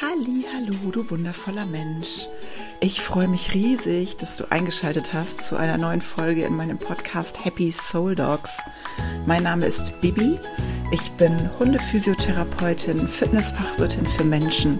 Halli, 0.00 0.44
hallo, 0.54 0.92
du 0.92 1.10
wundervoller 1.10 1.66
Mensch. 1.66 2.28
Ich 2.78 3.00
freue 3.00 3.26
mich 3.26 3.52
riesig, 3.52 4.16
dass 4.16 4.36
du 4.36 4.48
eingeschaltet 4.48 5.12
hast 5.12 5.44
zu 5.44 5.56
einer 5.56 5.76
neuen 5.76 6.02
Folge 6.02 6.44
in 6.44 6.54
meinem 6.54 6.78
Podcast 6.78 7.44
Happy 7.44 7.72
Soul 7.72 8.14
Dogs. 8.14 8.58
Mein 9.26 9.42
Name 9.42 9.66
ist 9.66 10.00
Bibi. 10.00 10.38
Ich 10.92 11.10
bin 11.12 11.50
Hundephysiotherapeutin, 11.58 13.08
Fitnessfachwirtin 13.08 14.06
für 14.06 14.22
Menschen 14.22 14.78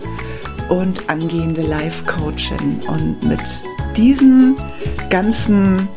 und 0.69 1.11
angehende 1.11 1.63
Life 1.63 2.05
Coachin. 2.05 2.81
Und 2.87 3.21
mit 3.25 3.41
diesen 3.97 4.57
ganzen 5.11 5.89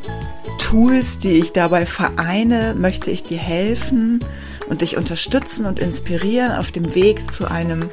Tools, 0.58 1.20
die 1.20 1.34
ich 1.34 1.54
dabei 1.54 1.86
vereine, 1.86 2.74
möchte 2.74 3.12
ich 3.12 3.24
dir 3.24 3.38
helfen 3.38 4.26
und 4.68 4.82
dich 4.82 4.98
unterstützen 4.98 5.68
und 5.68 5.78
inspirieren 5.78 6.54
auf 6.54 6.72
dem 6.72 6.96
Weg 6.96 7.32
zu 7.32 7.46
einem 7.46 7.88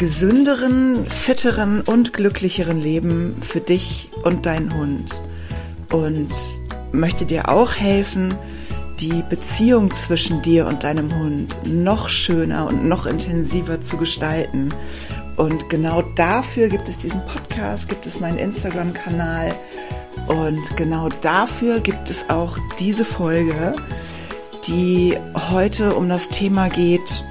gesünderen, 0.00 1.04
fitteren 1.10 1.82
und 1.82 2.14
glücklicheren 2.14 2.80
Leben 2.80 3.36
für 3.42 3.60
dich 3.60 4.10
und 4.24 4.46
deinen 4.46 4.74
Hund. 4.74 5.22
Und 5.92 6.30
möchte 6.90 7.26
dir 7.26 7.50
auch 7.50 7.74
helfen, 7.74 8.34
die 8.98 9.22
Beziehung 9.28 9.92
zwischen 9.92 10.40
dir 10.40 10.66
und 10.66 10.84
deinem 10.84 11.14
Hund 11.18 11.60
noch 11.66 12.08
schöner 12.08 12.66
und 12.66 12.88
noch 12.88 13.04
intensiver 13.04 13.82
zu 13.82 13.98
gestalten. 13.98 14.70
Und 15.36 15.68
genau 15.68 16.00
dafür 16.14 16.70
gibt 16.70 16.88
es 16.88 16.96
diesen 16.96 17.20
Podcast, 17.26 17.90
gibt 17.90 18.06
es 18.06 18.20
meinen 18.20 18.38
Instagram-Kanal 18.38 19.54
und 20.28 20.78
genau 20.78 21.10
dafür 21.20 21.80
gibt 21.80 22.08
es 22.08 22.30
auch 22.30 22.56
diese 22.78 23.04
Folge, 23.04 23.76
die 24.66 25.18
heute 25.50 25.94
um 25.94 26.08
das 26.08 26.30
Thema 26.30 26.70
geht, 26.70 27.22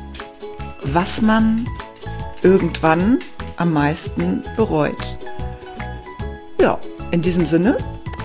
was 0.84 1.24
man 1.24 1.68
irgendwann 2.44 3.20
am 3.58 3.74
meisten 3.74 4.44
bereut. 4.56 5.18
Ja, 6.60 6.80
in 7.12 7.22
diesem 7.22 7.46
Sinne 7.46 7.78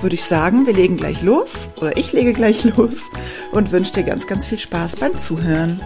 würde 0.02 0.14
ich 0.14 0.24
sagen, 0.24 0.66
wir 0.66 0.74
legen 0.74 0.96
gleich 0.96 1.22
los 1.22 1.70
oder 1.76 1.96
ich 1.96 2.12
lege 2.12 2.32
gleich 2.32 2.64
los 2.76 3.10
und 3.52 3.72
wünsche 3.72 3.92
dir 3.92 4.02
ganz, 4.04 4.26
ganz 4.26 4.46
viel 4.46 4.58
Spaß 4.58 4.96
beim 4.96 5.18
Zuhören. 5.18 5.80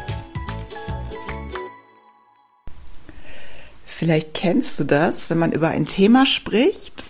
Vielleicht 3.86 4.34
kennst 4.34 4.78
du 4.78 4.84
das, 4.84 5.28
wenn 5.28 5.38
man 5.38 5.52
über 5.52 5.68
ein 5.68 5.86
Thema 5.86 6.24
spricht 6.24 7.04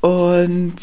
und 0.00 0.76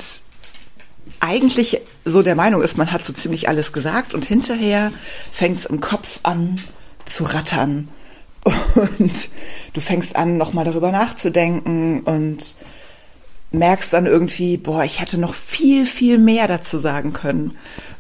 eigentlich 1.20 1.82
so 2.06 2.22
der 2.22 2.36
Meinung 2.36 2.62
ist, 2.62 2.78
man 2.78 2.92
hat 2.92 3.04
so 3.04 3.14
ziemlich 3.14 3.48
alles 3.48 3.74
gesagt 3.74 4.14
und 4.14 4.26
hinterher 4.26 4.92
fängt 5.32 5.60
es 5.60 5.66
im 5.66 5.80
Kopf 5.80 6.20
an 6.24 6.62
zu 7.06 7.24
rattern 7.24 7.88
und 8.76 9.30
du 9.74 9.82
fängst 9.82 10.16
an, 10.16 10.38
nochmal 10.38 10.66
darüber 10.66 10.92
nachzudenken 10.92 12.02
und 12.02 12.56
merkst 13.52 13.94
dann 13.94 14.06
irgendwie, 14.06 14.58
boah, 14.58 14.84
ich 14.84 15.00
hätte 15.00 15.20
noch 15.20 15.36
viel, 15.36 15.86
viel 15.86 16.18
mehr 16.18 16.48
dazu 16.48 16.80
sagen 16.80 17.14
können. 17.14 17.56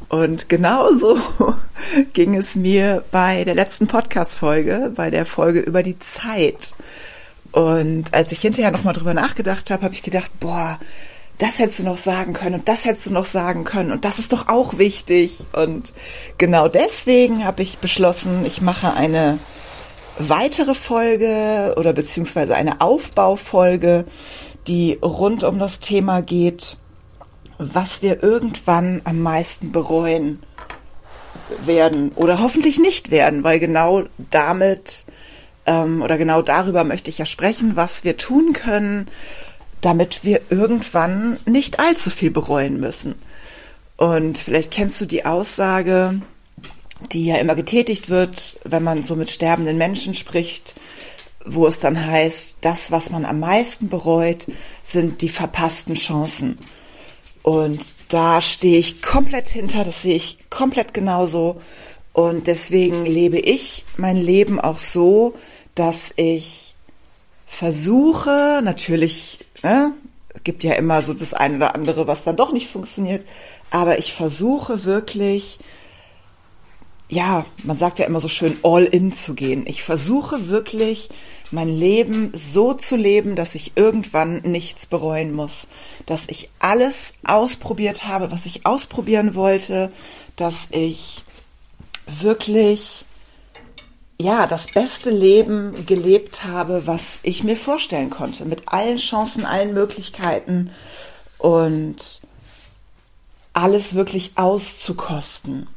Und 0.09 0.49
genauso 0.49 1.17
ging 2.13 2.35
es 2.35 2.55
mir 2.55 3.03
bei 3.11 3.43
der 3.43 3.55
letzten 3.55 3.87
Podcast-Folge, 3.87 4.91
bei 4.95 5.09
der 5.09 5.25
Folge 5.25 5.59
über 5.59 5.83
die 5.83 5.97
Zeit. 5.99 6.73
Und 7.51 8.13
als 8.13 8.31
ich 8.31 8.41
hinterher 8.41 8.71
nochmal 8.71 8.93
drüber 8.93 9.13
nachgedacht 9.13 9.69
habe, 9.69 9.83
habe 9.83 9.93
ich 9.93 10.03
gedacht, 10.03 10.31
boah, 10.39 10.79
das 11.37 11.59
hättest 11.59 11.79
du 11.79 11.83
noch 11.83 11.97
sagen 11.97 12.33
können 12.33 12.55
und 12.55 12.67
das 12.67 12.85
hättest 12.85 13.07
du 13.07 13.13
noch 13.13 13.25
sagen 13.25 13.63
können 13.63 13.91
und 13.91 14.05
das 14.05 14.19
ist 14.19 14.33
doch 14.33 14.47
auch 14.47 14.77
wichtig. 14.77 15.45
Und 15.51 15.93
genau 16.37 16.67
deswegen 16.67 17.43
habe 17.43 17.63
ich 17.63 17.79
beschlossen, 17.79 18.45
ich 18.45 18.61
mache 18.61 18.93
eine 18.93 19.39
weitere 20.17 20.75
Folge 20.75 21.73
oder 21.77 21.93
beziehungsweise 21.93 22.55
eine 22.55 22.81
Aufbaufolge, 22.81 24.05
die 24.67 24.99
rund 25.01 25.43
um 25.43 25.59
das 25.59 25.79
Thema 25.79 26.21
geht, 26.21 26.77
was 27.57 28.01
wir 28.01 28.23
irgendwann 28.23 29.01
am 29.03 29.21
meisten 29.21 29.71
bereuen 29.71 30.39
werden 31.65 32.11
oder 32.15 32.39
hoffentlich 32.39 32.79
nicht 32.79 33.11
werden, 33.11 33.43
weil 33.43 33.59
genau 33.59 34.03
damit 34.31 35.05
ähm, 35.65 36.01
oder 36.01 36.17
genau 36.17 36.41
darüber 36.41 36.83
möchte 36.83 37.09
ich 37.09 37.17
ja 37.17 37.25
sprechen, 37.25 37.75
was 37.75 38.03
wir 38.03 38.17
tun 38.17 38.53
können, 38.53 39.07
damit 39.81 40.23
wir 40.23 40.41
irgendwann 40.49 41.39
nicht 41.45 41.79
allzu 41.79 42.09
viel 42.09 42.31
bereuen 42.31 42.79
müssen. 42.79 43.15
Und 43.97 44.37
vielleicht 44.37 44.71
kennst 44.71 44.99
du 45.01 45.05
die 45.05 45.25
Aussage, 45.25 46.21
die 47.11 47.25
ja 47.25 47.37
immer 47.37 47.55
getätigt 47.55 48.09
wird, 48.09 48.59
wenn 48.63 48.83
man 48.83 49.03
so 49.03 49.15
mit 49.15 49.31
sterbenden 49.31 49.77
Menschen 49.77 50.13
spricht, 50.13 50.75
wo 51.45 51.67
es 51.67 51.79
dann 51.79 52.05
heißt, 52.05 52.59
das, 52.61 52.91
was 52.91 53.09
man 53.09 53.25
am 53.25 53.39
meisten 53.39 53.89
bereut, 53.89 54.47
sind 54.83 55.21
die 55.21 55.29
verpassten 55.29 55.95
Chancen. 55.95 56.57
Und 57.41 57.95
da 58.07 58.39
stehe 58.39 58.79
ich 58.79 59.01
komplett 59.01 59.49
hinter, 59.49 59.83
das 59.83 60.01
sehe 60.01 60.15
ich 60.15 60.37
komplett 60.49 60.93
genauso. 60.93 61.61
Und 62.13 62.47
deswegen 62.47 63.05
lebe 63.05 63.39
ich 63.39 63.85
mein 63.97 64.17
Leben 64.17 64.61
auch 64.61 64.79
so, 64.79 65.33
dass 65.75 66.13
ich 66.15 66.75
versuche, 67.45 68.61
natürlich, 68.63 69.39
ne, 69.61 69.93
es 70.33 70.43
gibt 70.43 70.63
ja 70.63 70.73
immer 70.73 71.01
so 71.01 71.13
das 71.13 71.33
eine 71.33 71.57
oder 71.57 71.75
andere, 71.75 72.07
was 72.07 72.23
dann 72.23 72.37
doch 72.37 72.51
nicht 72.51 72.69
funktioniert, 72.69 73.25
aber 73.71 73.99
ich 73.99 74.13
versuche 74.13 74.85
wirklich, 74.85 75.59
ja, 77.09 77.45
man 77.63 77.77
sagt 77.77 77.99
ja 77.99 78.05
immer 78.05 78.19
so 78.19 78.27
schön, 78.27 78.57
all 78.63 78.85
in 78.85 79.13
zu 79.13 79.33
gehen. 79.33 79.65
Ich 79.67 79.83
versuche 79.83 80.47
wirklich, 80.47 81.09
mein 81.51 81.69
Leben 81.69 82.31
so 82.33 82.73
zu 82.73 82.95
leben, 82.95 83.35
dass 83.35 83.55
ich 83.55 83.73
irgendwann 83.75 84.41
nichts 84.41 84.87
bereuen 84.87 85.33
muss. 85.33 85.67
Dass 86.05 86.27
ich 86.27 86.49
alles 86.59 87.13
ausprobiert 87.23 88.07
habe, 88.07 88.31
was 88.31 88.45
ich 88.45 88.65
ausprobieren 88.65 89.35
wollte. 89.35 89.91
Dass 90.35 90.67
ich 90.71 91.21
wirklich, 92.07 93.05
ja, 94.19 94.47
das 94.47 94.67
beste 94.71 95.11
Leben 95.11 95.85
gelebt 95.85 96.43
habe, 96.43 96.87
was 96.87 97.19
ich 97.21 97.43
mir 97.43 97.57
vorstellen 97.57 98.09
konnte. 98.09 98.45
Mit 98.45 98.69
allen 98.69 98.97
Chancen, 98.97 99.45
allen 99.45 99.73
Möglichkeiten 99.73 100.71
und 101.37 102.21
alles 103.53 103.93
wirklich 103.93 104.31
auszukosten. 104.35 105.67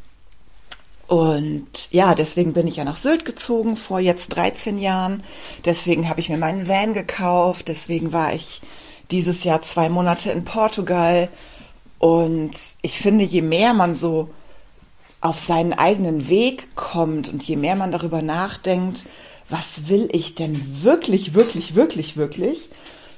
Und 1.09 1.67
ja, 1.91 2.15
deswegen 2.15 2.53
bin 2.53 2.67
ich 2.67 2.77
ja 2.77 2.85
nach 2.85 2.97
Sylt 2.97 3.25
gezogen 3.25 3.77
vor 3.77 4.01
jetzt 4.01 4.29
13 4.31 4.79
Jahren. 4.79 5.23
Deswegen 5.65 6.09
habe 6.09 6.21
ich 6.21 6.29
mir 6.29 6.39
meinen 6.39 6.69
Van 6.69 6.95
gekauft. 6.95 7.69
Deswegen 7.69 8.13
war 8.13 8.35
ich 8.35 8.61
dieses 9.11 9.45
Jahr 9.45 9.63
zwei 9.63 9.89
Monate 9.89 10.31
in 10.33 10.45
Portugal. 10.45 11.29
Und 11.99 12.57
ich 12.83 12.99
finde, 12.99 13.25
je 13.25 13.43
mehr 13.43 13.73
man 13.73 13.95
so 13.95 14.31
auf 15.21 15.39
seinen 15.39 15.73
eigenen 15.73 16.29
Weg 16.29 16.75
kommt 16.75 17.29
und 17.29 17.43
je 17.43 17.57
mehr 17.57 17.77
man 17.77 17.93
darüber 17.93 18.23
nachdenkt, 18.23 19.07
was 19.49 19.89
will 19.89 20.09
ich 20.13 20.35
denn 20.35 20.83
wirklich, 20.83 21.35
wirklich, 21.35 21.75
wirklich, 21.75 22.17
wirklich, 22.17 22.69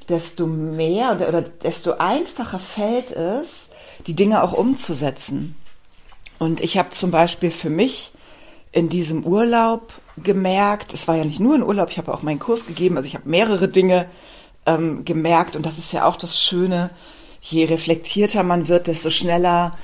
desto 0.09 0.47
mehr 0.47 1.13
oder, 1.13 1.29
oder 1.29 1.43
desto 1.43 1.93
einfacher 1.95 2.59
fällt 2.59 3.11
es, 3.11 3.71
die 4.07 4.15
Dinge 4.15 4.43
auch 4.43 4.53
umzusetzen. 4.53 5.57
Und 6.39 6.61
ich 6.61 6.79
habe 6.79 6.91
zum 6.91 7.11
Beispiel 7.11 7.51
für 7.51 7.71
mich 7.71 8.13
in 8.73 8.89
diesem 8.89 9.25
Urlaub 9.25 9.93
gemerkt, 10.23 10.95
es 10.95 11.09
war 11.09 11.17
ja 11.17 11.25
nicht 11.25 11.41
nur 11.41 11.55
ein 11.55 11.63
Urlaub, 11.63 11.91
ich 11.91 11.99
habe 11.99 12.13
auch 12.13 12.23
meinen 12.23 12.39
Kurs 12.39 12.67
gegeben, 12.67 12.97
also 12.97 13.07
ich 13.07 13.15
habe 13.15 13.29
mehrere 13.29 13.69
Dinge 13.69 14.07
ähm, 14.67 15.05
gemerkt 15.05 15.57
und 15.57 15.65
das 15.65 15.79
ist 15.79 15.93
ja 15.93 16.05
auch 16.05 16.17
das 16.17 16.41
Schöne, 16.41 16.91
je 17.41 17.65
reflektierter 17.65 18.43
man 18.43 18.69
wird, 18.69 18.87
desto 18.87 19.11
schneller 19.11 19.77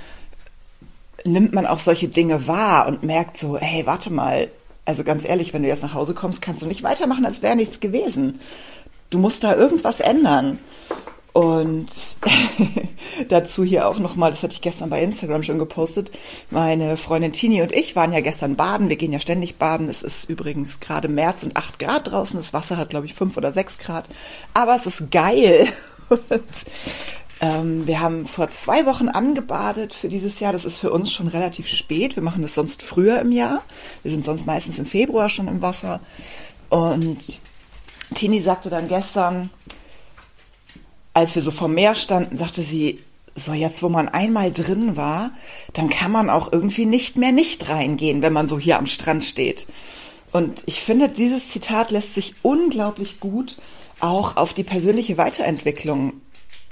nimmt 1.25 1.55
man 1.55 1.67
auch 1.67 1.79
solche 1.79 2.09
Dinge 2.09 2.47
wahr 2.47 2.87
und 2.87 3.03
merkt 3.03 3.39
so, 3.39 3.57
hey, 3.57 3.87
warte 3.87 4.13
mal, 4.13 4.49
also 4.85 5.05
ganz 5.05 5.25
ehrlich, 5.25 5.55
wenn 5.55 5.63
du 5.63 5.69
jetzt 5.69 5.83
nach 5.83 5.95
Hause 5.95 6.15
kommst, 6.15 6.43
kannst 6.43 6.61
du 6.61 6.67
nicht 6.67 6.83
weitermachen, 6.83 7.25
als 7.25 7.43
wäre 7.43 7.57
nichts 7.57 7.81
gewesen. 7.81 8.41
Du 9.09 9.19
musst 9.19 9.43
da 9.45 9.55
irgendwas 9.55 10.01
ändern. 10.01 10.59
Und 11.35 11.89
dazu 13.29 13.65
hier 13.65 13.89
auch 13.89 13.99
nochmal, 13.99 14.31
das 14.31 14.45
hatte 14.45 14.53
ich 14.55 14.63
gestern 14.63 14.89
bei 14.89 15.03
Instagram 15.03 15.43
schon 15.43 15.59
gepostet, 15.59 16.13
meine 16.51 16.97
Freundin 16.97 17.33
Tini 17.33 17.61
und 17.61 17.73
ich 17.73 17.97
waren 17.97 18.13
ja 18.13 18.21
gestern 18.21 18.55
baden. 18.55 18.89
Wir 18.89 18.95
gehen 18.95 19.13
ja 19.13 19.19
ständig 19.19 19.57
baden. 19.57 19.89
Es 19.89 20.05
ist 20.05 20.31
übrigens 20.31 20.79
gerade 20.79 21.09
März 21.09 21.43
und 21.43 21.57
8 21.57 21.81
Grad 21.81 22.13
draußen. 22.13 22.39
Das 22.39 22.53
Wasser 22.53 22.77
hat, 22.77 22.91
glaube 22.91 23.07
ich, 23.07 23.15
5 23.15 23.37
oder 23.37 23.51
6 23.51 23.79
Grad. 23.79 24.05
Aber 24.55 24.77
es 24.77 24.87
ist 24.87 25.11
geil. 25.11 25.67
Und 26.09 26.67
ähm, 27.41 27.85
wir 27.87 27.99
haben 27.99 28.27
vor 28.27 28.51
zwei 28.51 28.87
Wochen 28.87 29.09
angebadet 29.09 29.93
für 29.93 30.09
dieses 30.09 30.39
Jahr. 30.39 30.53
Das 30.53 30.65
ist 30.65 30.79
für 30.79 30.93
uns 30.93 31.11
schon 31.11 31.27
relativ 31.27 31.67
spät. 31.67 32.15
Wir 32.15 32.23
machen 32.23 32.43
das 32.43 32.55
sonst 32.55 32.83
früher 32.83 33.21
im 33.21 33.33
Jahr. 33.33 33.63
Wir 34.03 34.13
sind 34.13 34.25
sonst 34.25 34.47
meistens 34.47 34.79
im 34.79 34.87
Februar 34.87 35.29
schon 35.29 35.49
im 35.49 35.63
Wasser. 35.63 36.01
Und 36.69 37.41
Tini 38.15 38.41
sagte 38.41 38.71
dann 38.71 38.87
gestern, 38.87 39.51
als 41.15 41.35
wir 41.35 41.43
so 41.43 41.51
vor 41.51 41.69
Meer 41.69 41.95
standen, 41.95 42.37
sagte 42.37 42.63
sie, 42.63 43.01
so 43.35 43.53
jetzt, 43.53 43.83
wo 43.83 43.89
man 43.89 44.09
einmal 44.09 44.53
drin 44.53 44.97
war, 44.97 45.31
dann 45.73 45.89
kann 45.89 46.13
man 46.13 46.31
auch 46.31 46.53
irgendwie 46.53 46.87
nicht 46.87 47.17
mehr 47.17 47.33
nicht 47.33 47.69
reingehen, 47.69 48.23
wenn 48.23 48.33
man 48.33 48.49
so 48.49 48.59
hier 48.59 48.79
am 48.79 48.87
Strand 48.87 49.25
steht. 49.25 49.67
Und 50.31 50.63
ich 50.67 50.81
finde, 50.81 51.09
dieses 51.09 51.49
Zitat 51.49 51.91
lässt 51.91 52.15
sich 52.15 52.35
unglaublich 52.43 53.21
gut 53.21 53.57
auch 54.01 54.37
auf 54.37 54.53
die 54.53 54.65
persönliche 54.65 55.17
Weiterentwicklung 55.17 56.15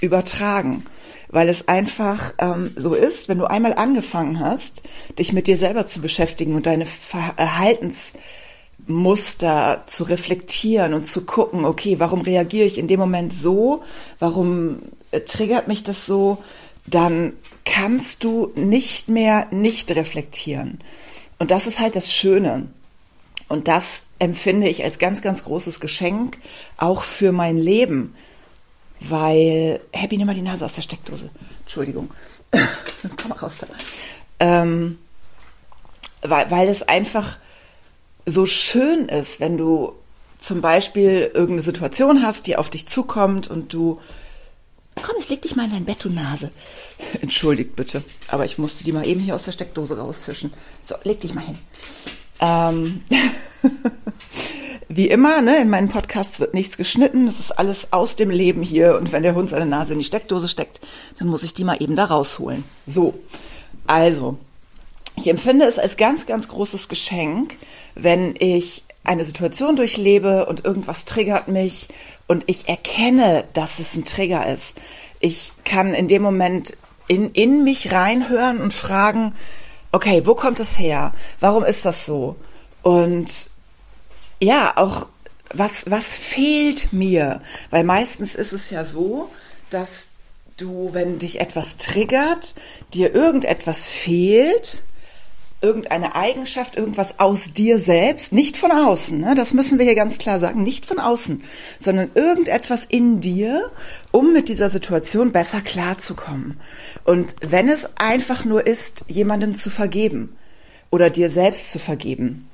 übertragen, 0.01 0.85
weil 1.29 1.47
es 1.47 1.67
einfach 1.67 2.33
ähm, 2.37 2.73
so 2.75 2.93
ist, 2.93 3.29
wenn 3.29 3.39
du 3.39 3.45
einmal 3.45 3.73
angefangen 3.73 4.39
hast, 4.39 4.83
dich 5.17 5.31
mit 5.31 5.47
dir 5.47 5.57
selber 5.57 5.87
zu 5.87 6.01
beschäftigen 6.01 6.55
und 6.55 6.65
deine 6.65 6.85
Verhaltensmuster 8.85 9.83
zu 9.87 10.03
reflektieren 10.03 10.93
und 10.93 11.07
zu 11.07 11.25
gucken, 11.25 11.65
okay, 11.65 11.99
warum 11.99 12.21
reagiere 12.21 12.65
ich 12.65 12.77
in 12.77 12.87
dem 12.87 12.99
Moment 12.99 13.33
so, 13.33 13.83
warum 14.19 14.79
äh, 15.11 15.21
triggert 15.21 15.67
mich 15.67 15.83
das 15.83 16.05
so, 16.05 16.43
dann 16.85 17.33
kannst 17.65 18.23
du 18.23 18.51
nicht 18.55 19.07
mehr 19.07 19.47
nicht 19.51 19.91
reflektieren. 19.91 20.79
Und 21.39 21.51
das 21.51 21.67
ist 21.67 21.79
halt 21.79 21.95
das 21.95 22.13
Schöne. 22.13 22.67
Und 23.47 23.67
das 23.67 24.03
empfinde 24.19 24.67
ich 24.67 24.83
als 24.83 24.99
ganz, 24.99 25.21
ganz 25.21 25.43
großes 25.43 25.79
Geschenk 25.79 26.37
auch 26.77 27.03
für 27.03 27.31
mein 27.31 27.57
Leben. 27.57 28.15
Weil, 28.99 29.81
Happy, 29.91 30.17
nimm 30.17 30.27
mal 30.27 30.35
die 30.35 30.41
Nase 30.41 30.63
aus 30.63 30.75
der 30.75 30.81
Steckdose. 30.81 31.29
Entschuldigung. 31.61 32.09
Komm 33.21 33.29
mal 33.29 33.37
raus 33.37 33.57
da. 33.59 33.67
Ähm, 34.39 34.97
weil, 36.21 36.49
weil 36.51 36.69
es 36.69 36.83
einfach 36.83 37.37
so 38.25 38.45
schön 38.45 39.07
ist, 39.09 39.39
wenn 39.39 39.57
du 39.57 39.93
zum 40.39 40.61
Beispiel 40.61 41.31
irgendeine 41.33 41.61
Situation 41.61 42.21
hast, 42.23 42.47
die 42.47 42.57
auf 42.57 42.69
dich 42.69 42.87
zukommt 42.87 43.49
und 43.49 43.73
du 43.73 43.99
Komm, 45.01 45.15
jetzt 45.17 45.29
leg 45.29 45.41
dich 45.41 45.55
mal 45.55 45.65
in 45.65 45.71
dein 45.71 45.85
Bett, 45.85 46.03
du 46.03 46.09
Nase. 46.09 46.51
Entschuldigt 47.21 47.75
bitte, 47.75 48.03
aber 48.27 48.45
ich 48.45 48.57
musste 48.57 48.83
die 48.83 48.91
mal 48.91 49.07
eben 49.07 49.19
hier 49.19 49.33
aus 49.35 49.43
der 49.43 49.51
Steckdose 49.51 49.97
rausfischen. 49.97 50.53
So, 50.81 50.95
leg 51.03 51.19
dich 51.19 51.33
mal 51.33 51.43
hin. 51.43 51.57
Ähm, 52.39 53.03
wie 54.89 55.07
immer, 55.07 55.41
ne, 55.41 55.57
in 55.61 55.69
meinen 55.69 55.89
Podcasts 55.89 56.39
wird 56.39 56.53
nichts 56.53 56.77
geschnitten. 56.77 57.25
Das 57.25 57.39
ist 57.39 57.51
alles 57.51 57.91
aus 57.91 58.15
dem 58.15 58.29
Leben 58.29 58.61
hier. 58.61 58.97
Und 58.97 59.11
wenn 59.11 59.23
der 59.23 59.33
Hund 59.33 59.49
seine 59.49 59.65
Nase 59.65 59.93
in 59.93 59.99
die 59.99 60.05
Steckdose 60.05 60.47
steckt, 60.47 60.79
dann 61.17 61.27
muss 61.27 61.43
ich 61.43 61.53
die 61.53 61.63
mal 61.63 61.81
eben 61.81 61.95
da 61.95 62.05
rausholen. 62.05 62.63
So, 62.85 63.15
also, 63.87 64.37
ich 65.15 65.27
empfinde 65.27 65.65
es 65.65 65.79
als 65.79 65.97
ganz, 65.97 66.25
ganz 66.25 66.47
großes 66.47 66.89
Geschenk, 66.89 67.57
wenn 67.95 68.35
ich 68.37 68.83
eine 69.03 69.23
Situation 69.23 69.75
durchlebe 69.75 70.45
und 70.45 70.63
irgendwas 70.65 71.05
triggert 71.05 71.47
mich 71.47 71.89
und 72.27 72.45
ich 72.47 72.69
erkenne, 72.69 73.43
dass 73.53 73.79
es 73.79 73.95
ein 73.95 74.05
Trigger 74.05 74.47
ist. 74.47 74.77
Ich 75.19 75.53
kann 75.65 75.93
in 75.93 76.07
dem 76.07 76.21
Moment 76.21 76.77
in, 77.07 77.31
in 77.31 77.63
mich 77.63 77.91
reinhören 77.91 78.61
und 78.61 78.73
fragen, 78.73 79.35
okay, 79.91 80.25
wo 80.25 80.35
kommt 80.35 80.59
es 80.59 80.79
her? 80.79 81.13
Warum 81.39 81.63
ist 81.63 81.85
das 81.85 82.05
so? 82.05 82.35
Und 82.81 83.49
ja, 84.41 84.73
auch 84.75 85.07
was, 85.53 85.89
was 85.91 86.13
fehlt 86.13 86.93
mir? 86.93 87.41
Weil 87.69 87.83
meistens 87.83 88.35
ist 88.35 88.53
es 88.53 88.69
ja 88.69 88.83
so, 88.83 89.29
dass 89.69 90.07
du, 90.57 90.89
wenn 90.93 91.19
dich 91.19 91.39
etwas 91.39 91.77
triggert, 91.77 92.55
dir 92.93 93.13
irgendetwas 93.13 93.87
fehlt, 93.87 94.81
irgendeine 95.63 96.13
Eigenschaft, 96.13 96.77
irgendwas 96.77 97.19
aus 97.19 97.53
dir 97.53 97.79
selbst, 97.79 98.33
nicht 98.33 98.57
von 98.57 98.71
außen, 98.71 99.19
ne? 99.19 99.33
das 99.33 99.53
müssen 99.53 99.79
wir 99.79 99.85
hier 99.85 99.95
ganz 99.95 100.17
klar 100.17 100.39
sagen, 100.39 100.61
nicht 100.61 100.85
von 100.85 100.99
außen, 100.99 101.43
sondern 101.79 102.11
irgendetwas 102.13 102.85
in 102.85 103.21
dir, 103.21 103.71
um 104.11 104.33
mit 104.33 104.49
dieser 104.49 104.69
Situation 104.69 105.31
besser 105.31 105.61
klarzukommen. 105.61 106.59
Und 107.05 107.35
wenn 107.39 107.69
es 107.69 107.87
einfach 107.95 108.43
nur 108.43 108.67
ist, 108.67 109.05
jemandem 109.07 109.53
zu 109.55 109.69
vergeben 109.69 110.35
oder 110.91 111.09
dir 111.09 111.29
selbst 111.29 111.71
zu 111.71 111.79
vergeben, 111.79 112.49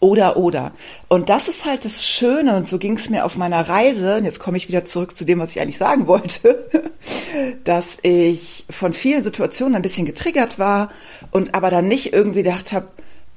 oder 0.00 0.36
oder. 0.36 0.72
Und 1.08 1.28
das 1.28 1.48
ist 1.48 1.64
halt 1.64 1.84
das 1.84 2.04
Schöne 2.04 2.56
und 2.56 2.68
so 2.68 2.78
ging 2.78 2.96
es 2.96 3.10
mir 3.10 3.24
auf 3.24 3.36
meiner 3.36 3.68
Reise, 3.68 4.16
und 4.16 4.24
jetzt 4.24 4.38
komme 4.38 4.56
ich 4.56 4.68
wieder 4.68 4.84
zurück 4.84 5.16
zu 5.16 5.24
dem, 5.24 5.40
was 5.40 5.52
ich 5.52 5.60
eigentlich 5.60 5.78
sagen 5.78 6.06
wollte, 6.06 6.68
dass 7.64 7.98
ich 8.02 8.64
von 8.70 8.92
vielen 8.92 9.22
Situationen 9.22 9.76
ein 9.76 9.82
bisschen 9.82 10.06
getriggert 10.06 10.58
war 10.58 10.88
und 11.30 11.54
aber 11.54 11.70
dann 11.70 11.88
nicht 11.88 12.12
irgendwie 12.12 12.42
gedacht 12.42 12.72
habe, 12.72 12.88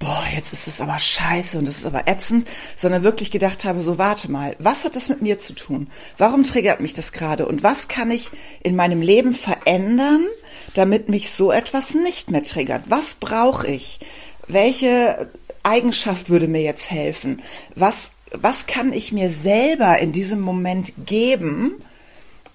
boah, 0.02 0.24
jetzt 0.36 0.52
ist 0.52 0.68
es 0.68 0.82
aber 0.82 0.98
scheiße 0.98 1.60
und 1.60 1.68
es 1.68 1.78
ist 1.78 1.86
aber 1.86 2.08
ätzend, 2.08 2.48
sondern 2.76 3.04
wirklich 3.04 3.32
gedacht 3.32 3.66
habe, 3.66 3.82
so 3.82 3.98
warte 3.98 4.30
mal, 4.32 4.56
was 4.60 4.84
hat 4.84 4.96
das 4.96 5.10
mit 5.10 5.22
mir 5.22 5.40
zu 5.40 5.54
tun? 5.54 5.88
Warum 6.18 6.44
triggert 6.44 6.82
mich 6.82 6.94
das 6.94 7.12
gerade? 7.12 7.46
Und 7.46 7.64
was 7.64 7.88
kann 7.88 8.10
ich 8.12 8.32
in 8.64 8.76
meinem 8.76 9.02
Leben 9.02 9.34
verändern, 9.34 10.26
damit 10.74 11.08
mich 11.08 11.32
so 11.32 11.52
etwas 11.52 11.94
nicht 11.94 12.32
mehr 12.32 12.44
triggert? 12.44 12.84
Was 12.88 13.16
brauche 13.16 13.68
ich? 13.68 14.00
Welche 14.48 15.30
Eigenschaft 15.64 16.30
würde 16.30 16.48
mir 16.48 16.62
jetzt 16.62 16.92
helfen? 16.92 17.42
Was, 17.76 18.14
was 18.34 18.68
kann 18.68 18.94
ich 18.94 19.12
mir 19.12 19.30
selber 19.30 20.00
in 20.00 20.12
diesem 20.12 20.42
Moment 20.42 20.94
geben, 21.06 21.84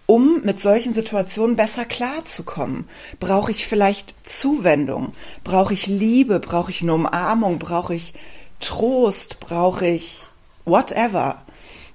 um 0.07 0.43
mit 0.45 0.61
solchen 0.61 0.95
Situationen 0.95 1.57
besser 1.57 1.85
klarzukommen? 1.85 2.89
Brauche 3.21 3.51
ich 3.51 3.67
vielleicht 3.67 4.15
Zuwendung? 4.25 5.13
Brauche 5.45 5.75
ich 5.75 5.87
Liebe? 5.87 6.41
Brauche 6.41 6.71
ich 6.71 6.83
eine 6.83 6.95
Umarmung? 6.95 7.59
Brauche 7.59 7.95
ich 7.95 8.15
Trost? 8.61 9.41
Brauche 9.41 9.87
ich 9.87 10.25
whatever? 10.65 11.43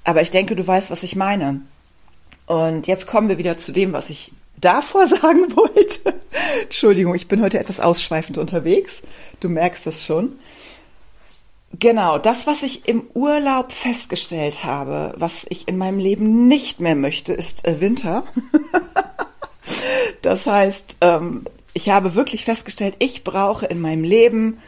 Aber 0.03 0.21
ich 0.21 0.31
denke, 0.31 0.55
du 0.55 0.65
weißt, 0.65 0.91
was 0.91 1.03
ich 1.03 1.15
meine. 1.15 1.61
Und 2.45 2.87
jetzt 2.87 3.07
kommen 3.07 3.29
wir 3.29 3.37
wieder 3.37 3.57
zu 3.57 3.71
dem, 3.71 3.93
was 3.93 4.09
ich 4.09 4.31
davor 4.59 5.07
sagen 5.07 5.55
wollte. 5.55 6.13
Entschuldigung, 6.63 7.15
ich 7.15 7.27
bin 7.27 7.41
heute 7.41 7.59
etwas 7.59 7.79
ausschweifend 7.79 8.37
unterwegs. 8.37 9.01
Du 9.39 9.49
merkst 9.49 9.85
das 9.85 10.03
schon. 10.03 10.33
Genau, 11.81 12.19
das, 12.19 12.45
was 12.45 12.61
ich 12.61 12.87
im 12.87 13.07
Urlaub 13.15 13.71
festgestellt 13.71 14.63
habe, 14.63 15.15
was 15.17 15.47
ich 15.49 15.67
in 15.67 15.79
meinem 15.79 15.97
Leben 15.97 16.47
nicht 16.47 16.79
mehr 16.79 16.93
möchte, 16.93 17.33
ist 17.33 17.67
äh, 17.67 17.81
Winter. 17.81 18.23
das 20.21 20.45
heißt, 20.45 20.97
ähm, 21.01 21.43
ich 21.73 21.89
habe 21.89 22.13
wirklich 22.13 22.45
festgestellt, 22.45 22.97
ich 22.99 23.23
brauche 23.23 23.65
in 23.65 23.81
meinem 23.81 24.03
Leben 24.03 24.59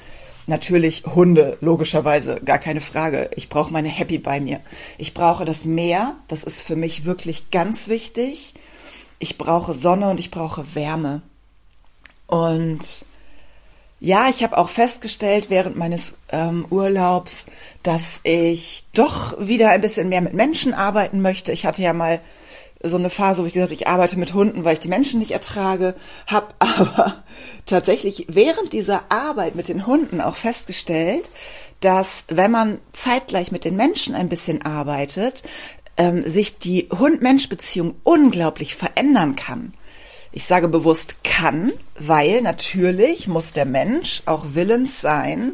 natürlich 0.47 1.03
Hunde, 1.05 1.55
logischerweise, 1.61 2.41
gar 2.43 2.57
keine 2.57 2.81
Frage. 2.81 3.29
Ich 3.35 3.47
brauche 3.47 3.71
meine 3.71 3.89
Happy 3.89 4.17
bei 4.17 4.39
mir. 4.39 4.59
Ich 4.97 5.13
brauche 5.13 5.45
das 5.45 5.65
Meer, 5.65 6.15
das 6.29 6.43
ist 6.43 6.63
für 6.63 6.75
mich 6.75 7.05
wirklich 7.05 7.51
ganz 7.51 7.89
wichtig. 7.89 8.55
Ich 9.19 9.37
brauche 9.37 9.75
Sonne 9.75 10.09
und 10.09 10.19
ich 10.19 10.31
brauche 10.31 10.73
Wärme. 10.73 11.21
Und 12.25 13.05
ja, 14.03 14.27
ich 14.27 14.43
habe 14.43 14.57
auch 14.57 14.67
festgestellt 14.67 15.45
während 15.47 15.77
meines 15.77 16.17
ähm, 16.29 16.65
Urlaubs, 16.69 17.45
dass 17.83 18.19
ich 18.23 18.83
doch 18.93 19.39
wieder 19.39 19.69
ein 19.69 19.79
bisschen 19.79 20.09
mehr 20.09 20.19
mit 20.19 20.33
Menschen 20.33 20.73
arbeiten 20.73 21.21
möchte. 21.21 21.53
Ich 21.53 21.65
hatte 21.65 21.81
ja 21.81 21.93
mal 21.93 22.19
so 22.83 22.97
eine 22.97 23.09
Phase, 23.09 23.41
wo 23.41 23.47
ich 23.47 23.53
gesagt 23.53 23.69
habe, 23.69 23.75
ich 23.75 23.87
arbeite 23.87 24.19
mit 24.19 24.33
Hunden, 24.33 24.65
weil 24.65 24.73
ich 24.73 24.81
die 24.81 24.89
Menschen 24.89 25.21
nicht 25.21 25.31
ertrage, 25.31 25.95
habe 26.27 26.47
aber 26.59 27.23
tatsächlich 27.65 28.25
während 28.27 28.73
dieser 28.73 29.03
Arbeit 29.07 29.55
mit 29.55 29.69
den 29.69 29.87
Hunden 29.87 30.19
auch 30.19 30.35
festgestellt, 30.35 31.31
dass 31.79 32.25
wenn 32.27 32.51
man 32.51 32.79
zeitgleich 32.91 33.53
mit 33.53 33.63
den 33.63 33.77
Menschen 33.77 34.15
ein 34.15 34.27
bisschen 34.27 34.65
arbeitet, 34.65 35.43
ähm, 35.95 36.27
sich 36.27 36.57
die 36.57 36.89
Hund-Mensch-Beziehung 36.91 37.95
unglaublich 38.03 38.75
verändern 38.75 39.37
kann. 39.37 39.73
Ich 40.35 40.45
sage 40.45 40.67
bewusst 40.67 41.23
kann, 41.23 41.71
weil 41.97 42.41
natürlich 42.41 43.27
muss 43.27 43.53
der 43.53 43.65
Mensch 43.65 44.23
auch 44.25 44.45
willens 44.53 44.99
sein, 44.99 45.53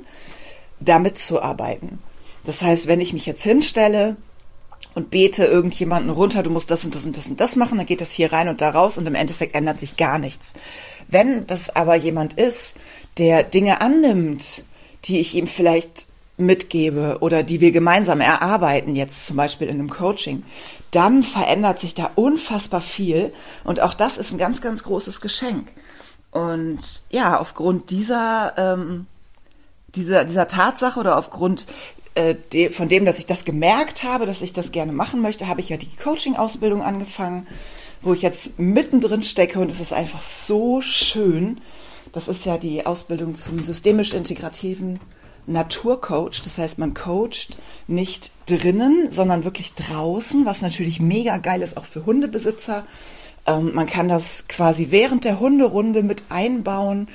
damit 0.79 1.19
zu 1.19 1.41
arbeiten. 1.41 1.99
Das 2.45 2.61
heißt, 2.61 2.87
wenn 2.87 3.01
ich 3.01 3.11
mich 3.11 3.25
jetzt 3.25 3.43
hinstelle 3.43 4.15
und 4.95 5.09
bete 5.09 5.43
irgendjemanden 5.43 6.09
runter, 6.09 6.43
du 6.43 6.49
musst 6.49 6.71
das 6.71 6.85
und 6.85 6.95
das 6.95 7.05
und 7.05 7.17
das 7.17 7.27
und 7.27 7.41
das 7.41 7.57
machen, 7.57 7.77
dann 7.77 7.87
geht 7.87 7.99
das 7.99 8.11
hier 8.11 8.31
rein 8.31 8.47
und 8.47 8.61
da 8.61 8.69
raus 8.69 8.97
und 8.97 9.05
im 9.05 9.15
Endeffekt 9.15 9.53
ändert 9.53 9.81
sich 9.81 9.97
gar 9.97 10.17
nichts. 10.17 10.53
Wenn 11.09 11.45
das 11.45 11.75
aber 11.75 11.95
jemand 11.95 12.35
ist, 12.35 12.77
der 13.17 13.43
Dinge 13.43 13.81
annimmt, 13.81 14.63
die 15.05 15.19
ich 15.19 15.35
ihm 15.35 15.47
vielleicht 15.47 16.08
mitgebe 16.39 17.17
oder 17.19 17.43
die 17.43 17.61
wir 17.61 17.71
gemeinsam 17.71 18.21
erarbeiten, 18.21 18.95
jetzt 18.95 19.27
zum 19.27 19.37
Beispiel 19.37 19.67
in 19.67 19.79
einem 19.79 19.89
Coaching, 19.89 20.43
dann 20.91 21.23
verändert 21.23 21.79
sich 21.79 21.93
da 21.93 22.11
unfassbar 22.15 22.81
viel. 22.81 23.31
Und 23.63 23.79
auch 23.79 23.93
das 23.93 24.17
ist 24.17 24.31
ein 24.31 24.37
ganz, 24.37 24.61
ganz 24.61 24.83
großes 24.83 25.21
Geschenk. 25.21 25.67
Und 26.31 26.79
ja, 27.09 27.37
aufgrund 27.39 27.89
dieser, 27.89 28.53
ähm, 28.57 29.07
dieser, 29.95 30.25
dieser 30.25 30.47
Tatsache 30.47 30.99
oder 30.99 31.17
aufgrund 31.17 31.67
äh, 32.15 32.69
von 32.69 32.89
dem, 32.89 33.05
dass 33.05 33.19
ich 33.19 33.25
das 33.25 33.45
gemerkt 33.45 34.03
habe, 34.03 34.25
dass 34.25 34.41
ich 34.41 34.53
das 34.53 34.71
gerne 34.71 34.91
machen 34.91 35.21
möchte, 35.21 35.47
habe 35.47 35.61
ich 35.61 35.69
ja 35.69 35.77
die 35.77 35.95
Coaching-Ausbildung 35.95 36.81
angefangen, 36.83 37.47
wo 38.01 38.13
ich 38.13 38.21
jetzt 38.21 38.59
mittendrin 38.59 39.23
stecke 39.23 39.59
und 39.59 39.71
es 39.71 39.79
ist 39.79 39.93
einfach 39.93 40.21
so 40.21 40.81
schön. 40.81 41.59
Das 42.11 42.27
ist 42.27 42.45
ja 42.45 42.57
die 42.57 42.85
Ausbildung 42.85 43.35
zum 43.35 43.61
systemisch 43.61 44.13
integrativen 44.13 44.99
Naturcoach. 45.49 46.41
Das 46.43 46.57
heißt, 46.57 46.79
man 46.79 46.93
coacht 46.93 47.57
nicht 47.87 48.31
drinnen, 48.45 49.09
sondern 49.11 49.43
wirklich 49.43 49.73
draußen, 49.73 50.45
was 50.45 50.61
natürlich 50.61 50.99
mega 50.99 51.37
geil 51.37 51.61
ist, 51.61 51.77
auch 51.77 51.85
für 51.85 52.05
Hundebesitzer. 52.05 52.85
Ähm, 53.45 53.73
man 53.73 53.87
kann 53.87 54.07
das 54.07 54.47
quasi 54.47 54.87
während 54.89 55.25
der 55.25 55.39
Hunderunde 55.39 56.03
mit 56.03 56.23
einbauen, 56.29 57.07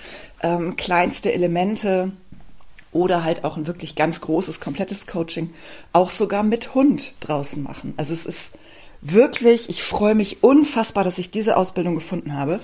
ähm, 0.42 0.76
kleinste 0.76 1.32
Elemente 1.32 2.12
oder 2.92 3.24
halt 3.24 3.44
auch 3.44 3.56
ein 3.56 3.66
wirklich 3.66 3.96
ganz 3.96 4.20
großes, 4.20 4.60
komplettes 4.60 5.06
Coaching, 5.06 5.52
auch 5.92 6.10
sogar 6.10 6.42
mit 6.42 6.74
Hund 6.74 7.14
draußen 7.20 7.62
machen. 7.62 7.94
Also 7.96 8.12
es 8.12 8.24
ist 8.24 8.54
wirklich, 9.00 9.68
ich 9.68 9.82
freue 9.82 10.14
mich 10.14 10.42
unfassbar, 10.42 11.04
dass 11.04 11.18
ich 11.18 11.30
diese 11.30 11.56
Ausbildung 11.56 11.94
gefunden 11.94 12.34
habe. 12.34 12.60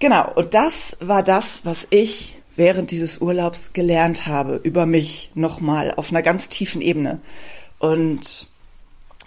Genau, 0.00 0.30
und 0.34 0.54
das 0.54 0.96
war 1.00 1.22
das, 1.22 1.64
was 1.64 1.86
ich 1.90 2.37
während 2.58 2.90
dieses 2.90 3.18
Urlaubs 3.18 3.72
gelernt 3.72 4.26
habe 4.26 4.60
über 4.62 4.84
mich 4.84 5.30
nochmal 5.34 5.94
auf 5.96 6.10
einer 6.10 6.22
ganz 6.22 6.48
tiefen 6.48 6.80
Ebene. 6.82 7.20
Und 7.78 8.48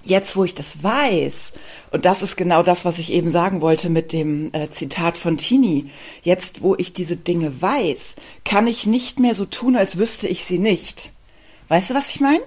jetzt, 0.04 0.36
wo 0.36 0.44
ich 0.44 0.54
das 0.54 0.84
weiß, 0.84 1.54
und 1.92 2.06
das 2.06 2.22
ist 2.22 2.36
genau 2.36 2.62
das, 2.62 2.86
was 2.86 3.00
ich 3.00 3.12
eben 3.12 3.32
sagen 3.32 3.62
wollte 3.62 3.90
mit 3.90 4.14
dem 4.14 4.54
äh, 4.54 4.70
Zitat 4.70 5.18
von 5.18 5.38
Tini, 5.38 5.90
jetzt, 6.22 6.62
wo 6.62 6.76
ich 6.76 6.94
diese 6.94 7.16
Dinge 7.16 7.62
weiß, 7.62 8.18
kann 8.44 8.68
ich 8.68 8.86
nicht 8.86 9.20
mehr 9.20 9.34
so 9.34 9.46
tun, 9.46 9.76
als 9.76 9.98
wüsste 9.98 10.28
ich 10.28 10.44
sie 10.44 10.60
nicht. 10.60 11.14
Weißt 11.70 11.90
du, 11.90 11.94
was 11.94 12.10
ich 12.10 12.20
meine? 12.20 12.44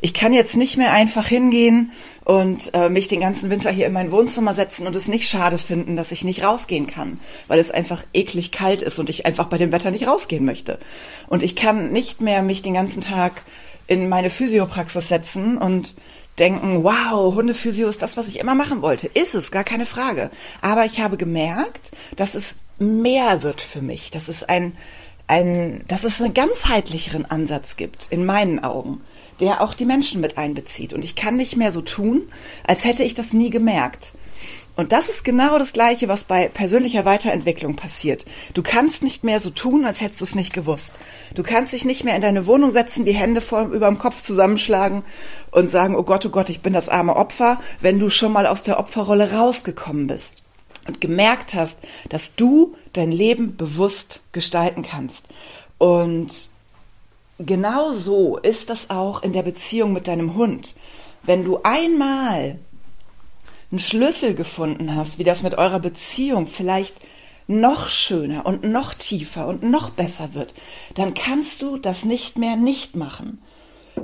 Ich 0.00 0.14
kann 0.14 0.32
jetzt 0.32 0.56
nicht 0.56 0.76
mehr 0.76 0.92
einfach 0.92 1.26
hingehen 1.26 1.92
und 2.24 2.72
äh, 2.74 2.88
mich 2.88 3.08
den 3.08 3.20
ganzen 3.20 3.50
Winter 3.50 3.70
hier 3.70 3.86
in 3.86 3.92
mein 3.92 4.12
Wohnzimmer 4.12 4.54
setzen 4.54 4.86
und 4.86 4.94
es 4.94 5.08
nicht 5.08 5.28
schade 5.28 5.58
finden, 5.58 5.96
dass 5.96 6.12
ich 6.12 6.24
nicht 6.24 6.42
rausgehen 6.42 6.86
kann, 6.86 7.20
weil 7.46 7.58
es 7.58 7.70
einfach 7.70 8.02
eklig 8.12 8.52
kalt 8.52 8.82
ist 8.82 8.98
und 8.98 9.08
ich 9.10 9.26
einfach 9.26 9.46
bei 9.46 9.58
dem 9.58 9.72
Wetter 9.72 9.90
nicht 9.90 10.06
rausgehen 10.06 10.44
möchte. 10.44 10.78
Und 11.26 11.42
ich 11.42 11.56
kann 11.56 11.90
nicht 11.92 12.20
mehr 12.20 12.42
mich 12.42 12.62
den 12.62 12.74
ganzen 12.74 13.00
Tag 13.00 13.42
in 13.86 14.08
meine 14.08 14.30
Physiopraxis 14.30 15.08
setzen 15.08 15.58
und 15.58 15.96
denken, 16.38 16.84
wow, 16.84 17.34
Hundephysio 17.34 17.88
ist 17.88 18.02
das, 18.02 18.16
was 18.16 18.28
ich 18.28 18.38
immer 18.38 18.54
machen 18.54 18.82
wollte. 18.82 19.08
Ist 19.08 19.34
es, 19.34 19.50
gar 19.50 19.64
keine 19.64 19.86
Frage. 19.86 20.30
Aber 20.60 20.84
ich 20.84 21.00
habe 21.00 21.16
gemerkt, 21.16 21.90
dass 22.16 22.34
es 22.34 22.56
mehr 22.78 23.42
wird 23.42 23.60
für 23.60 23.82
mich, 23.82 24.10
dass 24.10 24.28
es 24.28 24.44
ein, 24.44 24.76
ein, 25.26 25.84
dass 25.88 26.04
es 26.04 26.20
einen 26.20 26.34
ganzheitlicheren 26.34 27.26
Ansatz 27.26 27.76
gibt, 27.76 28.06
in 28.10 28.24
meinen 28.24 28.62
Augen, 28.62 29.00
der 29.40 29.60
auch 29.60 29.74
die 29.74 29.84
Menschen 29.84 30.20
mit 30.20 30.38
einbezieht. 30.38 30.92
Und 30.92 31.04
ich 31.04 31.16
kann 31.16 31.36
nicht 31.36 31.56
mehr 31.56 31.72
so 31.72 31.80
tun, 31.80 32.28
als 32.66 32.84
hätte 32.84 33.04
ich 33.04 33.14
das 33.14 33.32
nie 33.32 33.50
gemerkt. 33.50 34.14
Und 34.76 34.92
das 34.92 35.08
ist 35.08 35.24
genau 35.24 35.58
das 35.58 35.72
Gleiche, 35.72 36.06
was 36.06 36.22
bei 36.22 36.48
persönlicher 36.48 37.04
Weiterentwicklung 37.04 37.74
passiert. 37.74 38.24
Du 38.54 38.62
kannst 38.62 39.02
nicht 39.02 39.24
mehr 39.24 39.40
so 39.40 39.50
tun, 39.50 39.84
als 39.84 40.00
hättest 40.00 40.20
du 40.20 40.24
es 40.24 40.34
nicht 40.36 40.52
gewusst. 40.52 41.00
Du 41.34 41.42
kannst 41.42 41.72
dich 41.72 41.84
nicht 41.84 42.04
mehr 42.04 42.14
in 42.14 42.22
deine 42.22 42.46
Wohnung 42.46 42.70
setzen, 42.70 43.04
die 43.04 43.12
Hände 43.12 43.40
vor, 43.40 43.62
über 43.62 43.88
dem 43.88 43.98
Kopf 43.98 44.22
zusammenschlagen 44.22 45.02
und 45.50 45.68
sagen, 45.68 45.96
oh 45.96 46.04
Gott, 46.04 46.24
oh 46.26 46.28
Gott, 46.28 46.48
ich 46.48 46.60
bin 46.60 46.72
das 46.72 46.88
arme 46.88 47.16
Opfer, 47.16 47.58
wenn 47.80 47.98
du 47.98 48.08
schon 48.08 48.32
mal 48.32 48.46
aus 48.46 48.62
der 48.62 48.78
Opferrolle 48.78 49.32
rausgekommen 49.32 50.06
bist 50.06 50.44
und 50.86 51.00
gemerkt 51.00 51.54
hast, 51.54 51.80
dass 52.08 52.36
du 52.36 52.76
dein 52.92 53.10
Leben 53.10 53.56
bewusst 53.56 54.20
gestalten 54.30 54.82
kannst. 54.82 55.26
Und 55.78 56.50
genau 57.38 57.92
so 57.92 58.36
ist 58.36 58.70
das 58.70 58.90
auch 58.90 59.22
in 59.22 59.32
der 59.32 59.42
Beziehung 59.42 59.92
mit 59.92 60.08
deinem 60.08 60.34
Hund. 60.34 60.74
Wenn 61.22 61.44
du 61.44 61.60
einmal 61.62 62.58
einen 63.70 63.78
Schlüssel 63.78 64.34
gefunden 64.34 64.94
hast, 64.94 65.18
wie 65.18 65.24
das 65.24 65.42
mit 65.42 65.54
eurer 65.54 65.80
Beziehung 65.80 66.46
vielleicht 66.46 66.96
noch 67.46 67.88
schöner 67.88 68.44
und 68.46 68.64
noch 68.64 68.94
tiefer 68.94 69.46
und 69.46 69.62
noch 69.62 69.90
besser 69.90 70.34
wird, 70.34 70.54
dann 70.94 71.14
kannst 71.14 71.62
du 71.62 71.76
das 71.78 72.04
nicht 72.04 72.38
mehr 72.38 72.56
nicht 72.56 72.94
machen. 72.94 73.42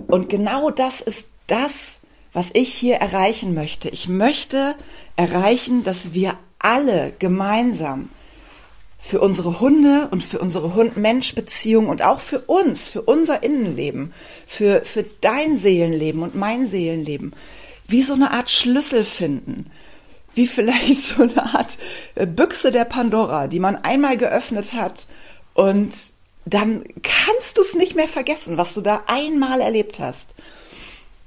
Und 0.06 0.28
genau 0.28 0.70
das 0.70 1.00
ist 1.00 1.28
das, 1.46 2.00
was 2.32 2.50
ich 2.52 2.72
hier 2.74 2.96
erreichen 2.96 3.54
möchte. 3.54 3.88
Ich 3.90 4.08
möchte 4.08 4.74
erreichen, 5.16 5.84
dass 5.84 6.14
wir 6.14 6.36
alle 6.58 7.12
gemeinsam 7.18 8.08
für 9.04 9.20
unsere 9.20 9.60
Hunde 9.60 10.08
und 10.10 10.22
für 10.24 10.38
unsere 10.38 10.74
Hund-Mensch-Beziehung 10.74 11.90
und 11.90 12.00
auch 12.00 12.20
für 12.20 12.38
uns, 12.40 12.88
für 12.88 13.02
unser 13.02 13.42
Innenleben, 13.42 14.14
für, 14.46 14.80
für 14.80 15.04
dein 15.20 15.58
Seelenleben 15.58 16.22
und 16.22 16.34
mein 16.34 16.66
Seelenleben 16.66 17.34
wie 17.86 18.02
so 18.02 18.14
eine 18.14 18.30
Art 18.30 18.48
Schlüssel 18.48 19.04
finden. 19.04 19.70
Wie 20.32 20.46
vielleicht 20.46 21.06
so 21.06 21.24
eine 21.24 21.54
Art 21.54 21.76
äh, 22.14 22.26
Büchse 22.26 22.72
der 22.72 22.86
Pandora, 22.86 23.46
die 23.46 23.60
man 23.60 23.76
einmal 23.76 24.16
geöffnet 24.16 24.72
hat 24.72 25.06
und 25.52 25.94
dann 26.46 26.84
kannst 27.02 27.58
du 27.58 27.60
es 27.60 27.74
nicht 27.74 27.94
mehr 27.94 28.08
vergessen, 28.08 28.56
was 28.56 28.72
du 28.72 28.80
da 28.80 29.02
einmal 29.06 29.60
erlebt 29.60 30.00
hast. 30.00 30.30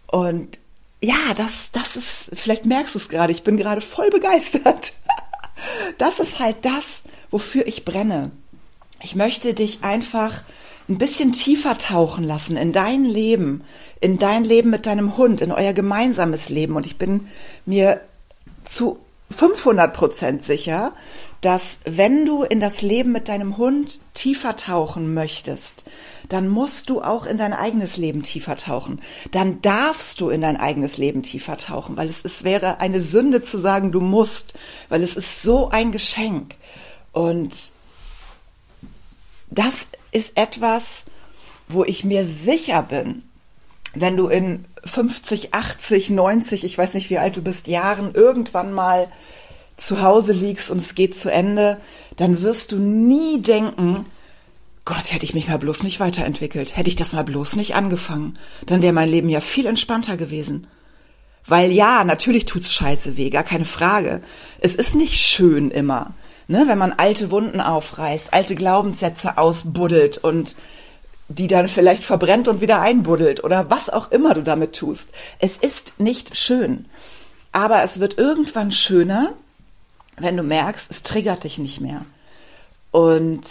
Und 0.07 0.59
ja, 0.99 1.35
das, 1.35 1.69
das 1.73 1.95
ist, 1.95 2.31
vielleicht 2.33 2.65
merkst 2.65 2.95
du 2.95 2.99
es 2.99 3.09
gerade, 3.09 3.31
ich 3.31 3.43
bin 3.43 3.55
gerade 3.55 3.81
voll 3.81 4.09
begeistert. 4.09 4.93
Das 5.97 6.19
ist 6.19 6.37
halt 6.37 6.57
das, 6.61 7.01
wofür 7.29 7.67
ich 7.67 7.85
brenne. 7.85 8.31
Ich 9.01 9.15
möchte 9.15 9.53
dich 9.53 9.83
einfach 9.83 10.43
ein 10.89 10.97
bisschen 10.97 11.33
tiefer 11.33 11.77
tauchen 11.77 12.23
lassen 12.23 12.57
in 12.57 12.71
dein 12.71 13.03
Leben, 13.03 13.63
in 13.99 14.17
dein 14.17 14.43
Leben 14.43 14.69
mit 14.69 14.85
deinem 14.85 15.17
Hund, 15.17 15.41
in 15.41 15.51
euer 15.51 15.73
gemeinsames 15.73 16.49
Leben. 16.49 16.75
Und 16.75 16.85
ich 16.85 16.97
bin 16.97 17.27
mir 17.65 18.01
zu 18.63 18.99
500 19.29 19.93
Prozent 19.93 20.43
sicher, 20.43 20.93
dass 21.41 21.79
wenn 21.85 22.25
du 22.25 22.43
in 22.43 22.59
das 22.59 22.81
Leben 22.81 23.11
mit 23.11 23.27
deinem 23.27 23.57
Hund 23.57 23.99
tiefer 24.13 24.55
tauchen 24.55 25.13
möchtest, 25.13 25.83
dann 26.29 26.47
musst 26.47 26.89
du 26.89 27.01
auch 27.01 27.25
in 27.25 27.37
dein 27.37 27.53
eigenes 27.53 27.97
Leben 27.97 28.23
tiefer 28.23 28.55
tauchen. 28.55 29.01
Dann 29.31 29.61
darfst 29.61 30.21
du 30.21 30.29
in 30.29 30.41
dein 30.41 30.57
eigenes 30.57 30.97
Leben 30.97 31.23
tiefer 31.23 31.57
tauchen, 31.57 31.97
weil 31.97 32.07
es, 32.07 32.23
es 32.23 32.43
wäre 32.43 32.79
eine 32.79 33.01
Sünde 33.01 33.41
zu 33.41 33.57
sagen, 33.57 33.91
du 33.91 33.99
musst, 33.99 34.53
weil 34.89 35.03
es 35.03 35.15
ist 35.15 35.43
so 35.43 35.69
ein 35.69 35.91
Geschenk. 35.91 36.55
Und 37.17 37.71
das 39.49 39.87
ist 40.11 40.37
etwas, 40.37 41.05
wo 41.67 41.83
ich 41.83 42.03
mir 42.03 42.23
sicher 42.25 42.83
bin, 42.83 43.23
wenn 43.95 44.15
du 44.15 44.27
in 44.27 44.65
50, 44.85 45.55
80, 45.55 46.11
90, 46.11 46.63
ich 46.63 46.77
weiß 46.77 46.93
nicht 46.93 47.09
wie 47.09 47.17
alt 47.17 47.35
du 47.35 47.41
bist, 47.41 47.67
Jahren 47.67 48.13
irgendwann 48.13 48.71
mal 48.71 49.07
zu 49.77 50.03
Hause 50.03 50.31
liegst 50.31 50.69
und 50.69 50.77
es 50.77 50.93
geht 50.93 51.17
zu 51.17 51.31
Ende, 51.31 51.77
dann 52.17 52.43
wirst 52.43 52.71
du 52.71 52.77
nie 52.77 53.41
denken, 53.41 54.05
Gott, 54.85 55.11
hätte 55.11 55.25
ich 55.25 55.33
mich 55.33 55.47
mal 55.47 55.57
bloß 55.57 55.81
nicht 55.81 55.99
weiterentwickelt, 55.99 56.77
hätte 56.77 56.91
ich 56.91 56.97
das 56.97 57.13
mal 57.13 57.23
bloß 57.23 57.55
nicht 57.55 57.73
angefangen, 57.73 58.37
dann 58.67 58.83
wäre 58.83 58.93
mein 58.93 59.09
Leben 59.09 59.29
ja 59.29 59.39
viel 59.39 59.65
entspannter 59.65 60.17
gewesen. 60.17 60.67
Weil 61.47 61.71
ja, 61.71 62.03
natürlich 62.03 62.45
tut's 62.45 62.71
scheiße 62.73 63.17
weh, 63.17 63.31
gar 63.31 63.43
keine 63.43 63.65
Frage. 63.65 64.21
Es 64.59 64.75
ist 64.75 64.93
nicht 64.93 65.15
schön 65.15 65.71
immer 65.71 66.13
ne, 66.47 66.65
wenn 66.67 66.77
man 66.77 66.93
alte 66.93 67.31
Wunden 67.31 67.61
aufreißt, 67.61 68.33
alte 68.33 68.55
Glaubenssätze 68.55 69.37
ausbuddelt 69.37 70.17
und 70.17 70.55
die 71.29 71.47
dann 71.47 71.67
vielleicht 71.67 72.03
verbrennt 72.03 72.47
und 72.47 72.61
wieder 72.61 72.79
einbuddelt 72.79 73.43
oder 73.43 73.69
was 73.69 73.89
auch 73.89 74.11
immer 74.11 74.33
du 74.33 74.43
damit 74.43 74.75
tust. 74.75 75.09
Es 75.39 75.57
ist 75.57 75.99
nicht 75.99 76.37
schön. 76.37 76.85
Aber 77.51 77.83
es 77.83 77.99
wird 77.99 78.17
irgendwann 78.17 78.71
schöner, 78.71 79.33
wenn 80.17 80.37
du 80.37 80.43
merkst, 80.43 80.89
es 80.89 81.03
triggert 81.03 81.43
dich 81.43 81.57
nicht 81.57 81.81
mehr. 81.81 82.05
Und 82.91 83.41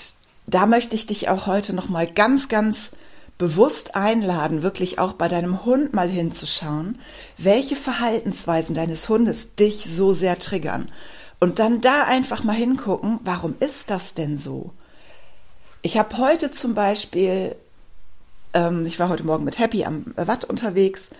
da 0.46 0.66
möchte 0.66 0.96
ich 0.96 1.06
dich 1.06 1.28
auch 1.28 1.46
heute 1.46 1.74
nochmal 1.74 2.06
ganz, 2.06 2.48
ganz 2.48 2.92
bewusst 3.38 3.94
einladen, 3.94 4.62
wirklich 4.62 4.98
auch 4.98 5.12
bei 5.12 5.28
deinem 5.28 5.64
Hund 5.64 5.92
mal 5.92 6.08
hinzuschauen, 6.08 6.98
welche 7.36 7.76
Verhaltensweisen 7.76 8.74
deines 8.74 9.08
Hundes 9.08 9.54
dich 9.56 9.88
so 9.90 10.14
sehr 10.14 10.38
triggern. 10.38 10.90
Und 11.38 11.58
dann 11.58 11.80
da 11.80 12.04
einfach 12.04 12.44
mal 12.44 12.54
hingucken, 12.54 13.20
warum 13.22 13.54
ist 13.60 13.90
das 13.90 14.14
denn 14.14 14.38
so? 14.38 14.72
Ich 15.82 15.98
habe 15.98 16.16
heute 16.18 16.50
zum 16.50 16.74
Beispiel, 16.74 17.56
ähm, 18.54 18.86
ich 18.86 18.98
war 18.98 19.08
heute 19.08 19.24
Morgen 19.24 19.44
mit 19.44 19.58
Happy 19.58 19.84
am 19.84 20.14
Watt 20.16 20.44
unterwegs 20.44 21.10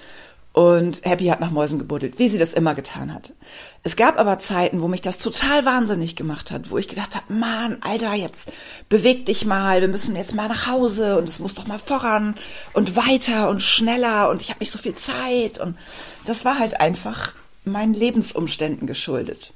und 0.57 1.05
Happy 1.05 1.27
hat 1.27 1.41
nach 1.41 1.51
Mäusen 1.51 1.79
gebuddelt, 1.79 2.19
wie 2.19 2.31
sie 2.31 2.39
das 2.39 2.55
immer 2.55 2.75
getan 2.75 3.13
hat. 3.13 3.35
Es 3.83 3.95
gab 3.95 4.19
aber 4.19 4.39
Zeiten, 4.39 4.81
wo 4.81 4.89
mich 4.89 5.03
das 5.03 5.19
total 5.19 5.67
wahnsinnig 5.67 6.17
gemacht 6.17 6.51
hat, 6.51 6.71
wo 6.71 6.79
ich 6.79 6.89
gedacht 6.89 7.15
habe, 7.15 7.31
Mann, 7.31 7.77
Alter, 7.83 8.15
jetzt 8.15 8.51
beweg 8.89 9.27
dich 9.27 9.45
mal, 9.45 9.83
wir 9.83 9.89
müssen 9.89 10.17
jetzt 10.17 10.35
mal 10.35 10.49
nach 10.49 10.67
Hause 10.67 11.19
und 11.19 11.29
es 11.29 11.41
muss 11.41 11.55
doch 11.55 11.67
mal 11.67 11.79
voran 11.79 12.37
und 12.73 12.97
weiter 12.97 13.51
und 13.51 13.61
schneller 13.61 14.31
und 14.31 14.41
ich 14.41 14.49
habe 14.49 14.61
nicht 14.61 14.73
so 14.73 14.79
viel 14.79 14.95
Zeit 14.95 15.59
und 15.59 15.77
das 16.25 16.47
war 16.47 16.59
halt 16.59 16.81
einfach 16.81 17.35
meinen 17.67 17.93
Lebensumständen 17.93 18.87
geschuldet. 18.87 19.53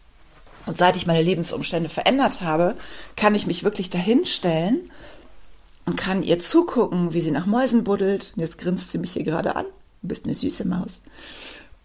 Und 0.66 0.78
seit 0.78 0.96
ich 0.96 1.06
meine 1.06 1.22
Lebensumstände 1.22 1.88
verändert 1.88 2.40
habe, 2.40 2.76
kann 3.16 3.34
ich 3.34 3.46
mich 3.46 3.64
wirklich 3.64 3.90
dahinstellen 3.90 4.90
und 5.86 5.96
kann 5.96 6.22
ihr 6.22 6.38
zugucken, 6.38 7.12
wie 7.12 7.20
sie 7.20 7.30
nach 7.30 7.46
Mäusen 7.46 7.84
buddelt. 7.84 8.32
Und 8.36 8.42
jetzt 8.42 8.58
grinst 8.58 8.90
sie 8.90 8.98
mich 8.98 9.12
hier 9.12 9.24
gerade 9.24 9.56
an. 9.56 9.64
Du 10.02 10.08
bist 10.08 10.24
eine 10.24 10.34
süße 10.34 10.66
Maus. 10.68 11.00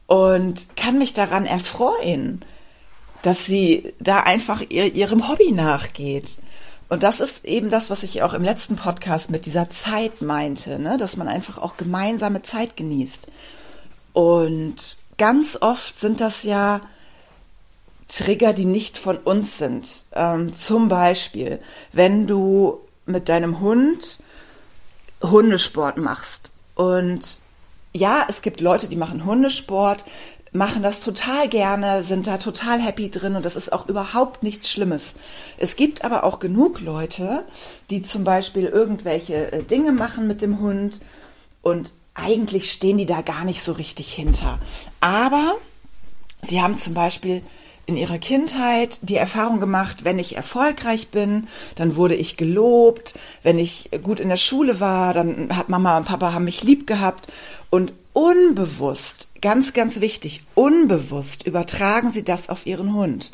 Und 0.07 0.75
kann 0.75 0.97
mich 0.97 1.13
daran 1.13 1.45
erfreuen, 1.45 2.43
dass 3.21 3.45
sie 3.45 3.93
da 3.99 4.19
einfach 4.19 4.61
ihr, 4.69 4.93
ihrem 4.93 5.27
Hobby 5.27 5.51
nachgeht. 5.51 6.37
Und 6.89 7.01
das 7.01 7.19
ist 7.19 7.45
eben 7.45 7.71
das, 7.71 7.89
was 7.89 8.03
ich 8.03 8.21
auch 8.21 8.33
im 8.33 8.43
letzten 8.43 8.75
Podcast 8.75 9.31
mit 9.31 9.47
dieser 9.47 9.71
Zeit 9.71 10.21
meinte, 10.21 10.77
ne? 10.77 10.97
dass 10.97 11.17
man 11.17 11.27
einfach 11.27 11.57
auch 11.57 11.77
gemeinsame 11.77 12.43
Zeit 12.43 12.77
genießt. 12.77 13.27
Und 14.13 14.97
ganz 15.17 15.57
oft 15.59 15.99
sind 15.99 16.21
das 16.21 16.43
ja 16.43 16.81
Trigger, 18.07 18.53
die 18.53 18.65
nicht 18.65 18.97
von 18.97 19.17
uns 19.17 19.57
sind. 19.57 20.05
Ähm, 20.13 20.55
zum 20.55 20.87
Beispiel, 20.87 21.59
wenn 21.91 22.27
du 22.27 22.79
mit 23.05 23.29
deinem 23.29 23.59
Hund 23.59 24.19
Hundesport 25.21 25.97
machst. 25.97 26.51
Und 26.75 27.39
ja, 27.93 28.25
es 28.27 28.41
gibt 28.41 28.61
Leute, 28.61 28.87
die 28.87 28.95
machen 28.95 29.25
Hundesport, 29.25 30.03
machen 30.51 30.83
das 30.83 31.03
total 31.03 31.49
gerne, 31.49 32.03
sind 32.03 32.27
da 32.27 32.37
total 32.37 32.79
happy 32.79 33.09
drin 33.09 33.35
und 33.35 33.45
das 33.45 33.55
ist 33.55 33.73
auch 33.73 33.87
überhaupt 33.87 34.43
nichts 34.43 34.69
Schlimmes. 34.69 35.15
Es 35.57 35.75
gibt 35.75 36.03
aber 36.03 36.23
auch 36.23 36.39
genug 36.39 36.79
Leute, 36.79 37.43
die 37.89 38.01
zum 38.01 38.23
Beispiel 38.23 38.65
irgendwelche 38.65 39.51
äh, 39.51 39.63
Dinge 39.63 39.91
machen 39.91 40.27
mit 40.27 40.41
dem 40.41 40.59
Hund 40.59 41.01
und 41.61 41.93
eigentlich 42.13 42.71
stehen 42.71 42.97
die 42.97 43.05
da 43.05 43.21
gar 43.21 43.43
nicht 43.43 43.61
so 43.61 43.73
richtig 43.73 44.13
hinter. 44.13 44.59
Aber 45.01 45.55
sie 46.41 46.61
haben 46.61 46.77
zum 46.77 46.93
Beispiel 46.93 47.41
in 47.85 47.97
ihrer 47.97 48.17
Kindheit 48.17 48.99
die 49.03 49.15
Erfahrung 49.15 49.59
gemacht, 49.59 50.03
wenn 50.03 50.19
ich 50.19 50.35
erfolgreich 50.35 51.09
bin, 51.09 51.47
dann 51.75 51.95
wurde 51.95 52.15
ich 52.15 52.37
gelobt, 52.37 53.13
wenn 53.43 53.59
ich 53.59 53.89
gut 54.03 54.19
in 54.19 54.29
der 54.29 54.37
Schule 54.37 54.79
war, 54.79 55.13
dann 55.13 55.55
hat 55.55 55.69
Mama 55.69 55.97
und 55.97 56.05
Papa 56.05 56.33
haben 56.33 56.45
mich 56.45 56.63
lieb 56.63 56.87
gehabt 56.87 57.27
und 57.69 57.93
unbewusst, 58.13 59.27
ganz, 59.41 59.73
ganz 59.73 59.99
wichtig, 60.01 60.43
unbewusst 60.55 61.45
übertragen 61.45 62.11
sie 62.11 62.23
das 62.23 62.49
auf 62.49 62.65
ihren 62.65 62.93
Hund. 62.93 63.31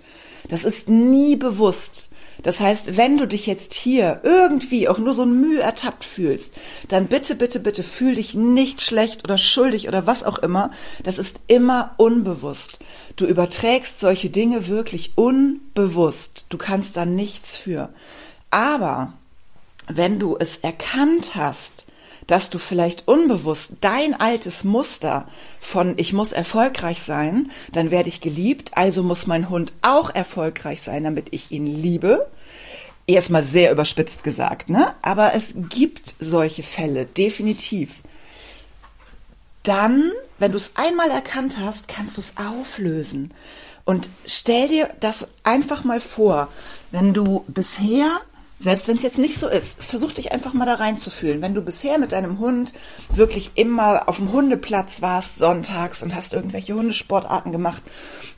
Das 0.50 0.66
ist 0.66 0.90
nie 0.90 1.36
bewusst. 1.36 2.10
Das 2.44 2.60
heißt, 2.60 2.98
wenn 2.98 3.18
du 3.18 3.28
dich 3.28 3.46
jetzt 3.46 3.74
hier 3.74 4.22
irgendwie 4.24 4.88
auch 4.88 4.98
nur 4.98 5.14
so 5.14 5.24
ein 5.24 5.40
Mühe 5.40 5.62
ertappt 5.62 6.04
fühlst, 6.04 6.54
dann 6.88 7.08
bitte, 7.08 7.36
bitte, 7.36 7.60
bitte 7.60 7.84
fühl 7.84 8.16
dich 8.16 8.34
nicht 8.34 8.82
schlecht 8.82 9.24
oder 9.24 9.38
schuldig 9.38 9.88
oder 9.88 10.08
was 10.08 10.24
auch 10.24 10.40
immer. 10.40 10.72
Das 11.04 11.18
ist 11.18 11.42
immer 11.48 11.94
unbewusst. 11.98 12.80
Du 13.16 13.26
überträgst 13.26 14.00
solche 14.00 14.30
Dinge 14.30 14.68
wirklich 14.68 15.18
unbewusst. 15.18 16.48
Du 16.50 16.58
kannst 16.58 16.98
da 16.98 17.06
nichts 17.06 17.56
für. 17.56 17.90
Aber 18.50 19.14
wenn 19.88 20.20
du 20.20 20.38
es 20.40 20.60
erkannt 20.60 21.36
hast, 21.36 21.86
dass 22.32 22.50
du 22.50 22.60
vielleicht 22.60 23.10
unbewusst 23.10 23.74
dein 23.82 24.18
altes 24.18 24.64
Muster 24.64 25.28
von 25.60 25.96
ich 25.98 26.14
muss 26.14 26.32
erfolgreich 26.32 27.02
sein, 27.02 27.52
dann 27.74 27.92
werde 27.92 28.08
ich 28.08 28.22
geliebt, 28.22 28.72
also 28.78 29.04
muss 29.04 29.28
mein 29.28 29.50
Hund 29.50 29.74
auch 29.82 30.16
erfolgreich 30.16 30.82
sein, 30.82 31.04
damit 31.04 31.28
ich 31.32 31.52
ihn 31.52 31.68
liebe. 31.68 32.32
Erstmal 33.06 33.44
sehr 33.44 33.70
überspitzt 33.70 34.24
gesagt, 34.24 34.70
ne? 34.70 34.96
Aber 35.02 35.34
es 35.36 35.54
gibt 35.56 36.16
solche 36.20 36.64
Fälle, 36.64 37.06
definitiv. 37.06 37.96
Dann, 39.64 40.14
wenn 40.40 40.52
du 40.52 40.58
es 40.58 40.78
einmal 40.78 41.12
erkannt 41.12 41.58
hast, 41.60 41.90
kannst 41.90 42.16
du 42.16 42.22
es 42.22 42.36
auflösen. 42.38 43.34
Und 43.84 44.10
stell 44.26 44.70
dir 44.70 44.90
das 45.02 45.28
einfach 45.44 45.84
mal 45.84 46.00
vor, 46.00 46.48
wenn 46.92 47.14
du 47.14 47.44
bisher 47.50 48.22
selbst 48.62 48.88
wenn 48.88 48.98
es 48.98 49.04
jetzt 49.04 49.18
nicht 49.18 49.40
so 49.40 49.48
ist, 49.48 49.84
versuch 49.84 50.12
dich 50.12 50.32
einfach 50.32 50.54
mal 50.54 50.66
da 50.66 50.76
reinzufühlen. 50.76 51.42
Wenn 51.42 51.56
du 51.56 51.62
bisher 51.62 51.98
mit 51.98 52.12
deinem 52.12 52.38
Hund 52.38 52.74
wirklich 53.12 53.52
immer 53.56 54.08
auf 54.08 54.18
dem 54.18 54.32
Hundeplatz 54.32 55.02
warst 55.02 55.40
sonntags 55.40 56.04
und 56.04 56.14
hast 56.14 56.34
irgendwelche 56.34 56.76
Hundesportarten 56.76 57.52
gemacht 57.52 57.82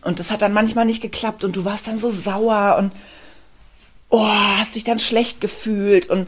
und 0.01 0.20
das 0.20 0.32
hat 0.32 0.42
dann 0.42 0.53
manchmal 0.53 0.86
nicht 0.86 1.01
geklappt 1.01 1.44
und 1.44 1.56
du 1.56 1.65
warst 1.65 1.88
dann 1.88 2.00
so 2.00 2.10
sauer 2.10 2.77
und 2.80 2.94
oh, 4.10 4.25
hast 4.58 4.75
dich 4.75 4.86
dann 4.86 5.00
schlecht 5.00 5.42
gefühlt 5.42 6.10
und 6.10 6.27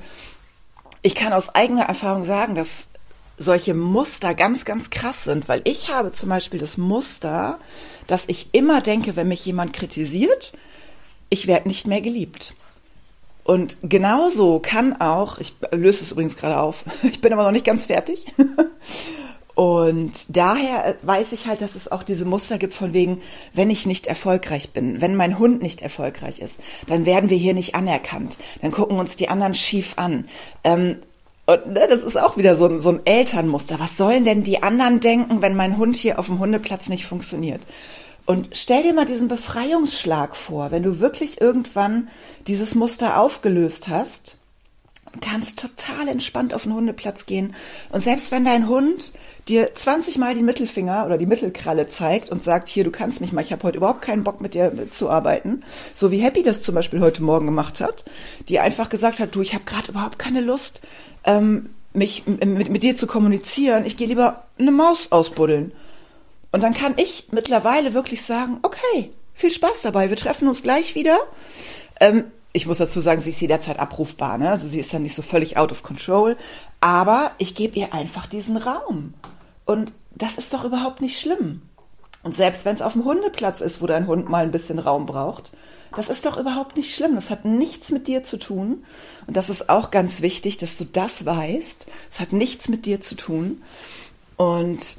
ich 1.01 1.15
kann 1.15 1.31
aus 1.31 1.55
eigener 1.55 1.83
Erfahrung 1.83 2.25
sagen, 2.25 2.55
dass 2.55 2.89
solche 3.37 3.73
Muster 3.73 4.33
ganz, 4.33 4.65
ganz 4.65 4.89
krass 4.89 5.23
sind, 5.23 5.47
weil 5.47 5.61
ich 5.63 5.89
habe 5.89 6.11
zum 6.11 6.29
Beispiel 6.29 6.59
das 6.59 6.77
Muster, 6.77 7.59
dass 8.07 8.27
ich 8.27 8.49
immer 8.51 8.81
denke, 8.81 9.15
wenn 9.15 9.27
mich 9.27 9.45
jemand 9.45 9.71
kritisiert, 9.71 10.53
ich 11.29 11.47
werde 11.47 11.67
nicht 11.67 11.87
mehr 11.87 12.01
geliebt. 12.01 12.55
Und 13.45 13.77
genauso 13.83 14.59
kann 14.59 14.99
auch, 14.99 15.37
ich 15.37 15.53
löse 15.71 16.03
es 16.03 16.11
übrigens 16.11 16.35
gerade 16.35 16.59
auf, 16.59 16.83
ich 17.03 17.21
bin 17.21 17.31
aber 17.31 17.43
noch 17.43 17.51
nicht 17.51 17.65
ganz 17.65 17.85
fertig. 17.85 18.25
Und 19.53 20.35
daher 20.35 20.97
weiß 21.03 21.31
ich 21.31 21.47
halt, 21.47 21.61
dass 21.61 21.75
es 21.75 21.89
auch 21.89 22.03
diese 22.03 22.25
Muster 22.25 22.57
gibt 22.57 22.73
von 22.73 22.91
wegen, 22.91 23.21
wenn 23.53 23.69
ich 23.69 23.85
nicht 23.85 24.07
erfolgreich 24.07 24.71
bin, 24.71 24.99
wenn 24.99 25.15
mein 25.15 25.39
Hund 25.39 25.61
nicht 25.61 25.81
erfolgreich 25.81 26.39
ist, 26.39 26.59
dann 26.87 27.05
werden 27.05 27.29
wir 27.29 27.37
hier 27.37 27.53
nicht 27.53 27.73
anerkannt. 27.73 28.37
Dann 28.61 28.71
gucken 28.71 28.99
uns 28.99 29.15
die 29.15 29.29
anderen 29.29 29.53
schief 29.53 29.93
an. 29.95 30.27
Ähm, 30.65 30.97
und 31.45 31.67
ne, 31.67 31.87
das 31.87 32.03
ist 32.03 32.17
auch 32.17 32.35
wieder 32.35 32.55
so 32.55 32.65
ein, 32.65 32.81
so 32.81 32.89
ein 32.89 33.05
Elternmuster. 33.05 33.79
Was 33.79 33.95
sollen 33.95 34.25
denn 34.25 34.43
die 34.43 34.63
anderen 34.63 34.99
denken, 34.99 35.43
wenn 35.43 35.55
mein 35.55 35.77
Hund 35.77 35.95
hier 35.95 36.17
auf 36.17 36.25
dem 36.25 36.39
Hundeplatz 36.39 36.89
nicht 36.89 37.05
funktioniert? 37.05 37.61
Und 38.25 38.49
stell 38.57 38.83
dir 38.83 38.93
mal 38.93 39.05
diesen 39.05 39.27
Befreiungsschlag 39.27 40.35
vor, 40.35 40.71
wenn 40.71 40.83
du 40.83 40.99
wirklich 40.99 41.41
irgendwann 41.41 42.07
dieses 42.47 42.73
Muster 42.73 43.19
aufgelöst 43.19 43.87
hast, 43.87 44.37
kannst 45.21 45.59
total 45.59 46.07
entspannt 46.07 46.53
auf 46.53 46.63
den 46.63 46.73
Hundeplatz 46.73 47.25
gehen. 47.25 47.55
Und 47.89 48.01
selbst 48.01 48.31
wenn 48.31 48.45
dein 48.45 48.67
Hund 48.67 49.13
dir 49.47 49.73
20 49.73 50.17
Mal 50.17 50.35
die 50.35 50.43
Mittelfinger 50.43 51.05
oder 51.05 51.17
die 51.17 51.25
Mittelkralle 51.25 51.87
zeigt 51.87 52.29
und 52.29 52.43
sagt, 52.43 52.67
hier, 52.67 52.83
du 52.83 52.91
kannst 52.91 53.21
mich 53.21 53.31
mal, 53.31 53.41
ich 53.41 53.51
habe 53.51 53.63
heute 53.63 53.77
überhaupt 53.77 54.01
keinen 54.01 54.23
Bock 54.23 54.41
mit 54.41 54.53
dir 54.53 54.73
zu 54.91 55.09
arbeiten, 55.09 55.63
so 55.93 56.11
wie 56.11 56.19
Happy 56.19 56.43
das 56.43 56.63
zum 56.63 56.75
Beispiel 56.75 57.01
heute 57.01 57.23
Morgen 57.23 57.45
gemacht 57.45 57.81
hat, 57.81 58.05
die 58.49 58.59
einfach 58.59 58.89
gesagt 58.89 59.19
hat, 59.19 59.35
du, 59.35 59.41
ich 59.41 59.53
habe 59.53 59.65
gerade 59.65 59.91
überhaupt 59.91 60.19
keine 60.19 60.41
Lust, 60.41 60.81
ähm, 61.23 61.69
mich 61.93 62.25
mit, 62.27 62.69
mit 62.69 62.83
dir 62.83 62.97
zu 62.97 63.07
kommunizieren, 63.07 63.85
ich 63.85 63.95
gehe 63.95 64.07
lieber 64.07 64.43
eine 64.59 64.71
Maus 64.71 65.11
ausbuddeln. 65.11 65.71
Und 66.55 66.61
dann 66.61 66.73
kann 66.73 66.93
ich 66.95 67.27
mittlerweile 67.31 67.93
wirklich 67.93 68.21
sagen, 68.23 68.59
okay, 68.61 69.11
viel 69.33 69.51
Spaß 69.51 69.81
dabei, 69.81 70.09
wir 70.09 70.15
treffen 70.15 70.47
uns 70.47 70.63
gleich 70.63 70.95
wieder. 70.95 71.17
Ähm, 71.99 72.31
ich 72.53 72.65
muss 72.65 72.77
dazu 72.77 73.01
sagen, 73.01 73.19
sie 73.19 73.31
ist 73.31 73.41
jederzeit 73.41 73.77
abrufbar, 73.77 74.37
ne? 74.37 74.51
also 74.51 74.65
sie 74.65 74.79
ist 74.79 74.93
dann 74.93 75.03
nicht 75.03 75.15
so 75.15 75.21
völlig 75.21 75.57
out 75.57 75.73
of 75.73 75.83
control, 75.83 76.37
aber 76.79 77.31
ich 77.39 77.55
gebe 77.55 77.77
ihr 77.77 77.93
einfach 77.93 78.25
diesen 78.25 78.55
Raum. 78.55 79.15
Und 79.65 79.91
das 80.11 80.37
ist 80.37 80.53
doch 80.53 80.63
überhaupt 80.63 81.01
nicht 81.01 81.19
schlimm. 81.19 81.61
Und 82.23 82.37
selbst 82.37 82.63
wenn 82.63 82.73
es 82.75 82.81
auf 82.81 82.93
dem 82.93 83.03
Hundeplatz 83.03 83.59
ist, 83.59 83.81
wo 83.81 83.87
dein 83.87 84.07
Hund 84.07 84.29
mal 84.29 84.45
ein 84.45 84.53
bisschen 84.53 84.79
Raum 84.79 85.05
braucht, 85.07 85.51
das 85.93 86.07
ist 86.07 86.25
doch 86.25 86.37
überhaupt 86.37 86.77
nicht 86.77 86.95
schlimm. 86.95 87.15
Das 87.15 87.31
hat 87.31 87.43
nichts 87.43 87.91
mit 87.91 88.07
dir 88.07 88.23
zu 88.23 88.37
tun. 88.37 88.85
Und 89.27 89.35
das 89.35 89.49
ist 89.49 89.67
auch 89.67 89.91
ganz 89.91 90.21
wichtig, 90.21 90.57
dass 90.57 90.77
du 90.77 90.85
das 90.85 91.25
weißt. 91.25 91.85
Es 92.09 92.21
hat 92.21 92.31
nichts 92.31 92.69
mit 92.69 92.85
dir 92.85 93.01
zu 93.01 93.15
tun. 93.15 93.61
Und 94.37 94.97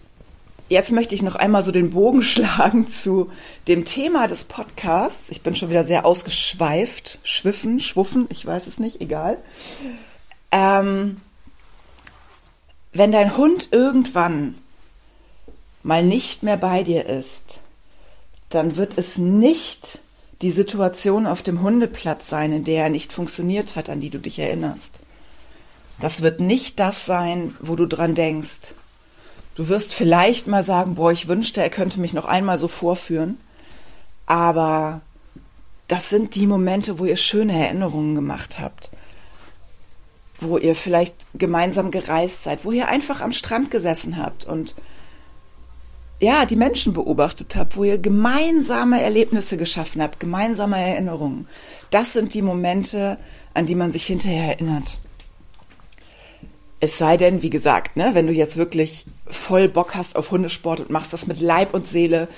Jetzt 0.68 0.90
möchte 0.90 1.14
ich 1.14 1.22
noch 1.22 1.36
einmal 1.36 1.62
so 1.62 1.70
den 1.70 1.90
Bogen 1.90 2.22
schlagen 2.22 2.88
zu 2.88 3.30
dem 3.68 3.84
Thema 3.84 4.26
des 4.26 4.44
Podcasts. 4.44 5.30
Ich 5.30 5.42
bin 5.42 5.54
schon 5.54 5.70
wieder 5.70 5.84
sehr 5.84 6.04
ausgeschweift, 6.04 7.18
schwiffen, 7.22 7.80
schwuffen, 7.80 8.26
ich 8.30 8.44
weiß 8.44 8.66
es 8.66 8.80
nicht, 8.80 9.00
egal. 9.00 9.38
Ähm, 10.50 11.20
wenn 12.92 13.12
dein 13.12 13.36
Hund 13.36 13.68
irgendwann 13.72 14.56
mal 15.82 16.02
nicht 16.02 16.42
mehr 16.42 16.56
bei 16.56 16.82
dir 16.82 17.06
ist, 17.06 17.60
dann 18.48 18.76
wird 18.76 18.96
es 18.96 19.18
nicht 19.18 20.00
die 20.42 20.50
Situation 20.50 21.26
auf 21.26 21.42
dem 21.42 21.62
Hundeplatz 21.62 22.28
sein, 22.28 22.52
in 22.52 22.64
der 22.64 22.84
er 22.84 22.90
nicht 22.90 23.12
funktioniert 23.12 23.76
hat, 23.76 23.88
an 23.88 24.00
die 24.00 24.10
du 24.10 24.18
dich 24.18 24.38
erinnerst. 24.38 24.98
Das 26.00 26.22
wird 26.22 26.40
nicht 26.40 26.78
das 26.78 27.06
sein, 27.06 27.56
wo 27.60 27.76
du 27.76 27.86
dran 27.86 28.14
denkst. 28.14 28.74
Du 29.56 29.68
wirst 29.68 29.94
vielleicht 29.94 30.46
mal 30.46 30.62
sagen, 30.62 30.94
boah, 30.94 31.10
ich 31.10 31.28
wünschte, 31.28 31.62
er 31.62 31.70
könnte 31.70 31.98
mich 31.98 32.12
noch 32.12 32.26
einmal 32.26 32.58
so 32.58 32.68
vorführen. 32.68 33.38
Aber 34.26 35.00
das 35.88 36.10
sind 36.10 36.34
die 36.34 36.46
Momente, 36.46 36.98
wo 36.98 37.06
ihr 37.06 37.16
schöne 37.16 37.54
Erinnerungen 37.54 38.14
gemacht 38.14 38.58
habt. 38.60 38.92
Wo 40.40 40.58
ihr 40.58 40.74
vielleicht 40.74 41.14
gemeinsam 41.34 41.90
gereist 41.90 42.42
seid, 42.42 42.64
wo 42.66 42.72
ihr 42.72 42.88
einfach 42.88 43.22
am 43.22 43.32
Strand 43.32 43.70
gesessen 43.70 44.18
habt 44.18 44.44
und 44.44 44.74
ja, 46.20 46.44
die 46.44 46.56
Menschen 46.56 46.92
beobachtet 46.92 47.56
habt, 47.56 47.76
wo 47.76 47.84
ihr 47.84 47.98
gemeinsame 47.98 49.02
Erlebnisse 49.02 49.56
geschaffen 49.56 50.02
habt, 50.02 50.20
gemeinsame 50.20 50.78
Erinnerungen. 50.78 51.46
Das 51.90 52.12
sind 52.12 52.34
die 52.34 52.42
Momente, 52.42 53.18
an 53.54 53.66
die 53.66 53.74
man 53.74 53.92
sich 53.92 54.06
hinterher 54.06 54.48
erinnert. 54.48 54.98
Es 56.78 56.98
sei 56.98 57.16
denn, 57.16 57.42
wie 57.42 57.50
gesagt, 57.50 57.96
ne, 57.96 58.10
wenn 58.12 58.26
du 58.26 58.32
jetzt 58.32 58.56
wirklich 58.56 59.06
voll 59.26 59.68
Bock 59.68 59.94
hast 59.94 60.16
auf 60.16 60.30
Hundesport 60.30 60.80
und 60.80 60.90
machst 60.90 61.12
das 61.12 61.26
mit 61.26 61.40
Leib 61.40 61.72
und 61.74 61.88
Seele, 61.88 62.28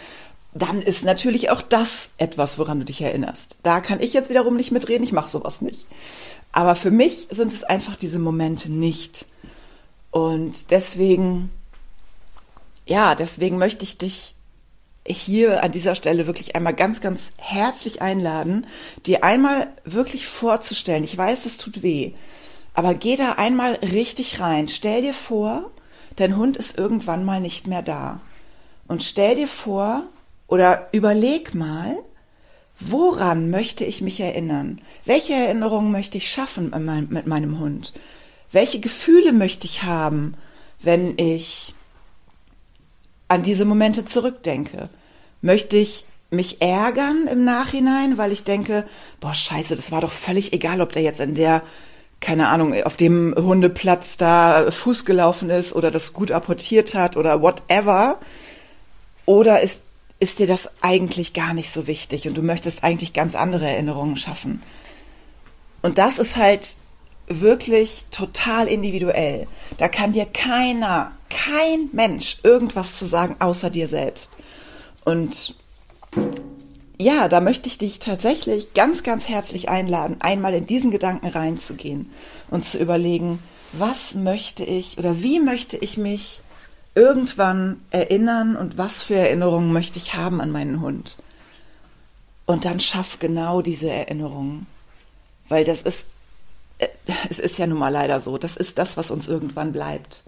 dann 0.55 0.81
ist 0.81 1.05
natürlich 1.05 1.51
auch 1.51 1.63
das 1.63 2.11
etwas, 2.19 2.59
woran 2.59 2.79
du 2.79 2.85
dich 2.85 3.01
erinnerst. 3.01 3.57
Da 3.63 3.81
kann 3.81 4.01
ich 4.01 4.13
jetzt 4.13 4.31
wiederum 4.31 4.57
nicht 4.57 4.73
mitreden, 4.73 5.05
ich 5.05 5.13
mache 5.13 5.29
sowas 5.29 5.61
nicht. 5.61 5.87
Aber 6.53 6.75
für 6.75 6.91
mich 6.91 7.29
sind 7.31 7.53
es 7.53 7.65
einfach 7.65 7.97
diese 7.97 8.19
Momente 8.19 8.71
nicht. 8.71 9.27
Und 10.11 10.71
deswegen, 10.71 11.51
ja, 12.87 13.15
deswegen 13.15 13.59
möchte 13.59 13.85
ich 13.85 13.99
dich 13.99 14.35
hier 15.07 15.63
an 15.63 15.73
dieser 15.73 15.95
Stelle 15.95 16.27
wirklich 16.27 16.55
einmal 16.55 16.75
ganz, 16.75 17.01
ganz 17.01 17.31
herzlich 17.37 18.03
einladen, 18.03 18.67
dir 19.07 19.25
einmal 19.25 19.69
wirklich 19.85 20.27
vorzustellen. 20.27 21.05
Ich 21.05 21.17
weiß, 21.17 21.47
es 21.47 21.57
tut 21.57 21.83
weh, 21.83 22.13
aber 22.79 22.95
geh 22.95 23.17
da 23.17 23.33
einmal 23.33 23.73
richtig 23.83 24.39
rein. 24.39 24.69
Stell 24.69 25.03
dir 25.03 25.13
vor, 25.13 25.69
dein 26.15 26.37
Hund 26.37 26.57
ist 26.57 26.79
irgendwann 26.79 27.25
mal 27.25 27.41
nicht 27.41 27.67
mehr 27.67 27.83
da. 27.83 28.21
Und 28.87 29.03
stell 29.03 29.35
dir 29.35 29.49
vor 29.49 30.05
oder 30.47 30.89
überleg 30.93 31.57
mal, 31.57 31.97
woran 32.79 33.51
möchte 33.51 33.85
ich 33.85 34.01
mich 34.01 34.21
erinnern? 34.21 34.81
Welche 35.05 35.33
Erinnerungen 35.33 35.91
möchte 35.91 36.19
ich 36.19 36.31
schaffen 36.31 36.73
mit 37.11 37.27
meinem 37.27 37.59
Hund? 37.59 37.95
Welche 38.53 38.79
Gefühle 38.79 39.33
möchte 39.33 39.67
ich 39.67 39.83
haben, 39.83 40.35
wenn 40.81 41.19
ich 41.19 41.75
an 43.27 43.43
diese 43.43 43.65
Momente 43.65 44.05
zurückdenke? 44.05 44.89
Möchte 45.43 45.79
ich 45.79 46.07
mich 46.31 46.63
ärgern 46.63 47.27
im 47.27 47.43
Nachhinein, 47.43 48.19
weil 48.19 48.31
ich 48.31 48.45
denke, 48.45 48.87
boah, 49.19 49.35
scheiße, 49.35 49.75
das 49.75 49.91
war 49.91 50.01
doch 50.01 50.13
völlig 50.13 50.53
egal, 50.53 50.81
ob 50.81 50.93
der 50.93 51.03
jetzt 51.03 51.19
in 51.19 51.35
der, 51.35 51.65
keine 52.21 52.49
Ahnung, 52.49 52.75
auf 52.83 52.97
dem 52.97 53.35
Hundeplatz 53.37 54.17
da 54.17 54.71
Fuß 54.71 55.05
gelaufen 55.05 55.51
ist 55.51 55.75
oder 55.75 55.91
das 55.91 56.13
gut 56.13 56.33
apportiert 56.33 56.95
hat 56.95 57.17
oder 57.17 57.43
whatever. 57.43 58.19
Oder 59.25 59.61
ist, 59.61 59.83
ist 60.19 60.39
dir 60.39 60.47
das 60.47 60.71
eigentlich 60.81 61.33
gar 61.33 61.55
nicht 61.55 61.71
so 61.71 61.87
wichtig 61.87 62.27
und 62.27 62.37
du 62.37 62.43
möchtest 62.43 62.83
eigentlich 62.83 63.13
ganz 63.13 63.35
andere 63.35 63.67
Erinnerungen 63.69 64.17
schaffen? 64.17 64.63
Und 65.83 65.99
das 65.99 66.19
ist 66.19 66.37
halt 66.37 66.77
wirklich 67.29 68.05
total 68.11 68.67
individuell. 68.67 69.47
Da 69.77 69.89
kann 69.89 70.13
dir 70.13 70.27
keiner, 70.27 71.13
kein 71.31 71.89
Mensch 71.93 72.39
irgendwas 72.43 72.99
zu 72.99 73.07
sagen, 73.07 73.37
außer 73.39 73.71
dir 73.71 73.87
selbst. 73.87 74.33
Und 75.05 75.55
ja, 77.01 77.29
da 77.29 77.41
möchte 77.41 77.69
ich 77.69 77.79
dich 77.79 78.01
tatsächlich 78.01 78.75
ganz, 78.75 79.03
ganz 79.03 79.29
herzlich 79.29 79.69
einladen, 79.69 80.17
einmal 80.21 80.55
in 80.55 80.67
diesen 80.67 80.91
Gedanken 80.91 81.29
reinzugehen 81.29 82.11
und 82.51 82.65
zu 82.65 82.79
überlegen, 82.79 83.41
was 83.73 84.15
möchte 84.15 84.65
ich 84.65 84.99
oder 84.99 85.23
wie 85.23 85.41
möchte 85.41 85.77
ich 85.77 85.97
mich 85.97 86.41
irgendwann 86.95 87.81
erinnern 87.91 88.57
und 88.57 88.79
was 88.79 89.03
für 89.03 89.15
Erinnerungen 89.15 89.73
möchte 89.73 89.99
ich 89.99 90.15
haben 90.15 90.41
an 90.41 90.51
meinen 90.51 90.81
Hund. 90.81 91.19
Und 92.45 92.65
dann 92.65 92.81
schaff 92.81 93.19
genau 93.19 93.63
diese 93.63 93.91
Erinnerungen. 93.91 94.67
Weil 95.49 95.65
das 95.65 95.83
ist, 95.83 96.07
äh, 96.79 96.89
es 97.29 97.39
ist 97.39 97.59
ja 97.59 97.67
nun 97.67 97.79
mal 97.79 97.91
leider 97.91 98.21
so, 98.21 98.39
das 98.39 98.57
ist 98.57 98.79
das, 98.79 98.97
was 98.97 99.11
uns 99.11 99.29
irgendwann 99.29 99.73
bleibt. 99.73 100.25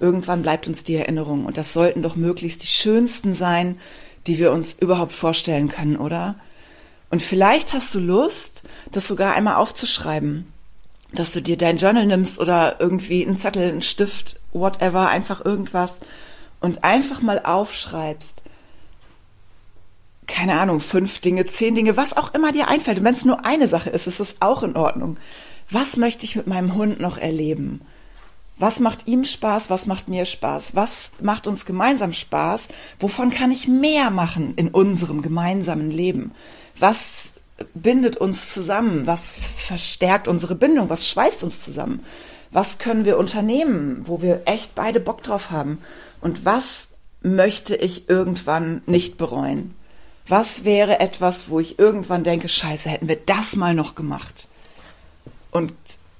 Irgendwann 0.00 0.42
bleibt 0.42 0.66
uns 0.66 0.82
die 0.82 0.96
Erinnerung. 0.96 1.44
Und 1.44 1.58
das 1.58 1.72
sollten 1.72 2.02
doch 2.02 2.16
möglichst 2.16 2.62
die 2.62 2.68
schönsten 2.68 3.34
sein, 3.34 3.78
die 4.28 4.38
wir 4.38 4.52
uns 4.52 4.74
überhaupt 4.74 5.12
vorstellen 5.12 5.68
können, 5.68 5.96
oder? 5.96 6.36
Und 7.10 7.22
vielleicht 7.22 7.72
hast 7.72 7.94
du 7.94 7.98
Lust, 7.98 8.62
das 8.92 9.08
sogar 9.08 9.34
einmal 9.34 9.56
aufzuschreiben, 9.56 10.52
dass 11.12 11.32
du 11.32 11.40
dir 11.40 11.56
dein 11.56 11.78
Journal 11.78 12.06
nimmst 12.06 12.38
oder 12.38 12.76
irgendwie 12.80 13.24
einen 13.24 13.38
Zettel, 13.38 13.70
einen 13.70 13.82
Stift, 13.82 14.38
whatever, 14.52 15.08
einfach 15.08 15.44
irgendwas 15.44 15.94
und 16.60 16.84
einfach 16.84 17.22
mal 17.22 17.40
aufschreibst. 17.42 18.42
Keine 20.26 20.60
Ahnung, 20.60 20.80
fünf 20.80 21.20
Dinge, 21.20 21.46
zehn 21.46 21.74
Dinge, 21.74 21.96
was 21.96 22.14
auch 22.14 22.34
immer 22.34 22.52
dir 22.52 22.68
einfällt. 22.68 22.98
Und 22.98 23.04
wenn 23.04 23.14
es 23.14 23.24
nur 23.24 23.46
eine 23.46 23.68
Sache 23.68 23.88
ist, 23.88 24.06
ist 24.06 24.20
es 24.20 24.36
auch 24.40 24.62
in 24.62 24.76
Ordnung. 24.76 25.16
Was 25.70 25.96
möchte 25.96 26.26
ich 26.26 26.36
mit 26.36 26.46
meinem 26.46 26.74
Hund 26.74 27.00
noch 27.00 27.16
erleben? 27.16 27.80
Was 28.58 28.80
macht 28.80 29.06
ihm 29.06 29.24
Spaß? 29.24 29.70
Was 29.70 29.86
macht 29.86 30.08
mir 30.08 30.24
Spaß? 30.24 30.74
Was 30.74 31.12
macht 31.20 31.46
uns 31.46 31.64
gemeinsam 31.64 32.12
Spaß? 32.12 32.68
Wovon 32.98 33.30
kann 33.30 33.50
ich 33.50 33.68
mehr 33.68 34.10
machen 34.10 34.54
in 34.56 34.68
unserem 34.68 35.22
gemeinsamen 35.22 35.90
Leben? 35.90 36.32
Was 36.78 37.34
bindet 37.74 38.16
uns 38.16 38.52
zusammen? 38.52 39.06
Was 39.06 39.38
verstärkt 39.56 40.28
unsere 40.28 40.54
Bindung? 40.54 40.90
Was 40.90 41.08
schweißt 41.08 41.44
uns 41.44 41.62
zusammen? 41.62 42.04
Was 42.50 42.78
können 42.78 43.04
wir 43.04 43.18
unternehmen, 43.18 44.02
wo 44.06 44.22
wir 44.22 44.42
echt 44.46 44.74
beide 44.74 45.00
Bock 45.00 45.22
drauf 45.22 45.50
haben? 45.50 45.78
Und 46.20 46.44
was 46.44 46.88
möchte 47.20 47.76
ich 47.76 48.08
irgendwann 48.08 48.82
nicht 48.86 49.18
bereuen? 49.18 49.74
Was 50.26 50.64
wäre 50.64 51.00
etwas, 51.00 51.48
wo 51.48 51.60
ich 51.60 51.78
irgendwann 51.78 52.24
denke, 52.24 52.48
scheiße, 52.48 52.90
hätten 52.90 53.08
wir 53.08 53.16
das 53.16 53.56
mal 53.56 53.74
noch 53.74 53.94
gemacht? 53.94 54.48
Und 55.50 55.72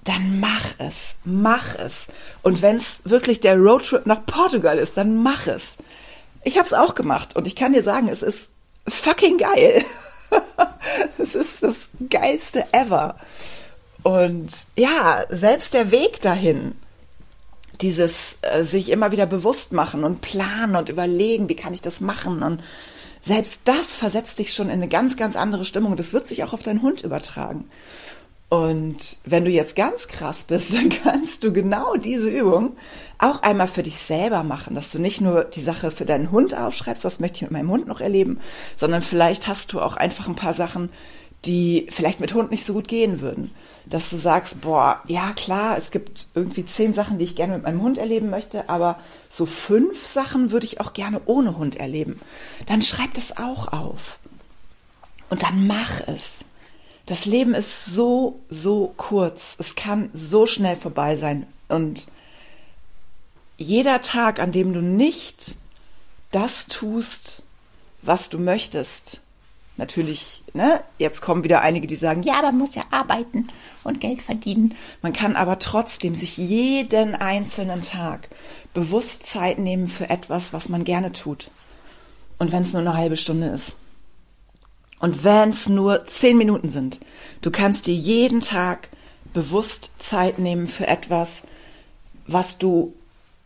dann 0.08 0.40
mach 0.40 0.64
es, 0.78 1.16
mach 1.24 1.74
es. 1.74 2.06
Und 2.42 2.62
wenn 2.62 2.76
es 2.76 3.00
wirklich 3.04 3.40
der 3.40 3.56
Roadtrip 3.56 4.06
nach 4.06 4.24
Portugal 4.24 4.78
ist, 4.78 4.96
dann 4.96 5.22
mach 5.22 5.46
es. 5.46 5.76
Ich 6.44 6.56
habe 6.56 6.66
es 6.66 6.72
auch 6.72 6.94
gemacht 6.94 7.36
und 7.36 7.46
ich 7.46 7.54
kann 7.54 7.74
dir 7.74 7.82
sagen, 7.82 8.08
es 8.08 8.22
ist 8.22 8.50
fucking 8.86 9.36
geil. 9.36 9.84
es 11.18 11.34
ist 11.34 11.62
das 11.62 11.90
geilste 12.08 12.72
ever. 12.72 13.16
Und 14.02 14.50
ja, 14.76 15.24
selbst 15.28 15.74
der 15.74 15.90
Weg 15.90 16.22
dahin, 16.22 16.76
dieses 17.82 18.38
äh, 18.42 18.62
sich 18.64 18.90
immer 18.90 19.12
wieder 19.12 19.26
bewusst 19.26 19.72
machen 19.72 20.04
und 20.04 20.22
planen 20.22 20.76
und 20.76 20.88
überlegen, 20.88 21.48
wie 21.48 21.56
kann 21.56 21.74
ich 21.74 21.82
das 21.82 22.00
machen 22.00 22.42
und 22.42 22.62
selbst 23.20 23.60
das 23.64 23.96
versetzt 23.96 24.38
dich 24.38 24.54
schon 24.54 24.68
in 24.68 24.74
eine 24.74 24.88
ganz, 24.88 25.16
ganz 25.16 25.36
andere 25.36 25.64
Stimmung. 25.64 25.96
Das 25.96 26.12
wird 26.12 26.28
sich 26.28 26.44
auch 26.44 26.52
auf 26.52 26.62
deinen 26.62 26.82
Hund 26.82 27.02
übertragen. 27.02 27.68
Und 28.48 29.18
wenn 29.24 29.44
du 29.44 29.50
jetzt 29.50 29.76
ganz 29.76 30.08
krass 30.08 30.44
bist, 30.44 30.74
dann 30.74 30.88
kannst 30.88 31.44
du 31.44 31.52
genau 31.52 31.96
diese 31.96 32.30
Übung 32.30 32.76
auch 33.18 33.42
einmal 33.42 33.68
für 33.68 33.82
dich 33.82 33.98
selber 33.98 34.42
machen, 34.42 34.74
dass 34.74 34.92
du 34.92 34.98
nicht 34.98 35.20
nur 35.20 35.44
die 35.44 35.60
Sache 35.60 35.90
für 35.90 36.04
deinen 36.04 36.30
Hund 36.30 36.56
aufschreibst, 36.56 37.04
was 37.04 37.20
möchte 37.20 37.36
ich 37.36 37.42
mit 37.42 37.50
meinem 37.50 37.70
Hund 37.70 37.86
noch 37.86 38.00
erleben, 38.00 38.38
sondern 38.76 39.02
vielleicht 39.02 39.48
hast 39.48 39.72
du 39.72 39.80
auch 39.80 39.96
einfach 39.96 40.28
ein 40.28 40.36
paar 40.36 40.52
Sachen, 40.52 40.90
die 41.44 41.86
vielleicht 41.90 42.20
mit 42.20 42.34
Hund 42.34 42.50
nicht 42.50 42.64
so 42.64 42.72
gut 42.72 42.88
gehen 42.88 43.20
würden. 43.20 43.52
Dass 43.86 44.10
du 44.10 44.16
sagst, 44.16 44.60
boah, 44.60 45.02
ja 45.06 45.32
klar, 45.34 45.76
es 45.76 45.90
gibt 45.90 46.28
irgendwie 46.34 46.64
zehn 46.64 46.94
Sachen, 46.94 47.18
die 47.18 47.24
ich 47.24 47.36
gerne 47.36 47.54
mit 47.54 47.62
meinem 47.62 47.82
Hund 47.82 47.98
erleben 47.98 48.28
möchte, 48.30 48.68
aber 48.68 48.98
so 49.30 49.46
fünf 49.46 50.06
Sachen 50.06 50.50
würde 50.50 50.66
ich 50.66 50.80
auch 50.80 50.92
gerne 50.92 51.20
ohne 51.26 51.56
Hund 51.56 51.76
erleben. 51.76 52.20
Dann 52.66 52.82
schreib 52.82 53.14
das 53.14 53.36
auch 53.36 53.72
auf. 53.72 54.18
Und 55.30 55.42
dann 55.42 55.66
mach 55.66 56.00
es. 56.06 56.44
Das 57.08 57.24
Leben 57.24 57.54
ist 57.54 57.86
so, 57.86 58.38
so 58.50 58.92
kurz. 58.98 59.56
Es 59.58 59.74
kann 59.74 60.10
so 60.12 60.44
schnell 60.44 60.76
vorbei 60.76 61.16
sein. 61.16 61.46
Und 61.68 62.06
jeder 63.56 64.02
Tag, 64.02 64.40
an 64.40 64.52
dem 64.52 64.74
du 64.74 64.82
nicht 64.82 65.56
das 66.32 66.66
tust, 66.66 67.44
was 68.02 68.28
du 68.28 68.38
möchtest, 68.38 69.22
natürlich, 69.78 70.42
ne, 70.52 70.84
jetzt 70.98 71.22
kommen 71.22 71.44
wieder 71.44 71.62
einige, 71.62 71.86
die 71.86 71.96
sagen, 71.96 72.24
ja, 72.24 72.42
man 72.42 72.58
muss 72.58 72.74
ja 72.74 72.82
arbeiten 72.90 73.48
und 73.84 74.02
Geld 74.02 74.20
verdienen. 74.20 74.74
Man 75.00 75.14
kann 75.14 75.34
aber 75.34 75.58
trotzdem 75.58 76.14
sich 76.14 76.36
jeden 76.36 77.14
einzelnen 77.14 77.80
Tag 77.80 78.28
bewusst 78.74 79.24
Zeit 79.24 79.58
nehmen 79.58 79.88
für 79.88 80.10
etwas, 80.10 80.52
was 80.52 80.68
man 80.68 80.84
gerne 80.84 81.12
tut. 81.12 81.50
Und 82.38 82.52
wenn 82.52 82.64
es 82.64 82.74
nur 82.74 82.82
eine 82.82 82.94
halbe 82.94 83.16
Stunde 83.16 83.46
ist. 83.46 83.76
Und 84.98 85.24
wenn 85.24 85.50
es 85.50 85.68
nur 85.68 86.06
zehn 86.06 86.36
Minuten 86.36 86.68
sind, 86.70 87.00
du 87.40 87.50
kannst 87.50 87.86
dir 87.86 87.94
jeden 87.94 88.40
Tag 88.40 88.88
bewusst 89.32 89.90
Zeit 89.98 90.38
nehmen 90.38 90.66
für 90.66 90.86
etwas, 90.86 91.42
was 92.26 92.58
du 92.58 92.94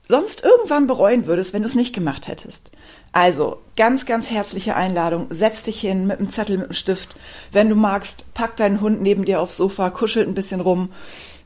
sonst 0.09 0.43
irgendwann 0.43 0.87
bereuen 0.87 1.27
würdest, 1.27 1.53
wenn 1.53 1.63
du 1.63 1.69
es 1.69 1.75
nicht 1.75 1.95
gemacht 1.95 2.29
hättest. 2.29 2.71
Also, 3.13 3.61
ganz, 3.77 4.07
ganz 4.07 4.31
herzliche 4.31 4.75
Einladung. 4.75 5.27
Setz 5.31 5.63
dich 5.63 5.81
hin 5.81 6.07
mit 6.07 6.19
einem 6.19 6.31
Zettel, 6.31 6.57
mit 6.57 6.67
einem 6.67 6.75
Stift. 6.75 7.17
Wenn 7.51 7.69
du 7.69 7.75
magst, 7.75 8.25
pack 8.35 8.57
deinen 8.57 8.81
Hund 8.81 9.03
neben 9.03 9.25
dir 9.25 9.41
aufs 9.41 9.59
Sofa, 9.59 9.91
kuschelt 9.91 10.29
ein 10.29 10.35
bisschen 10.35 10.61
rum, 10.61 10.91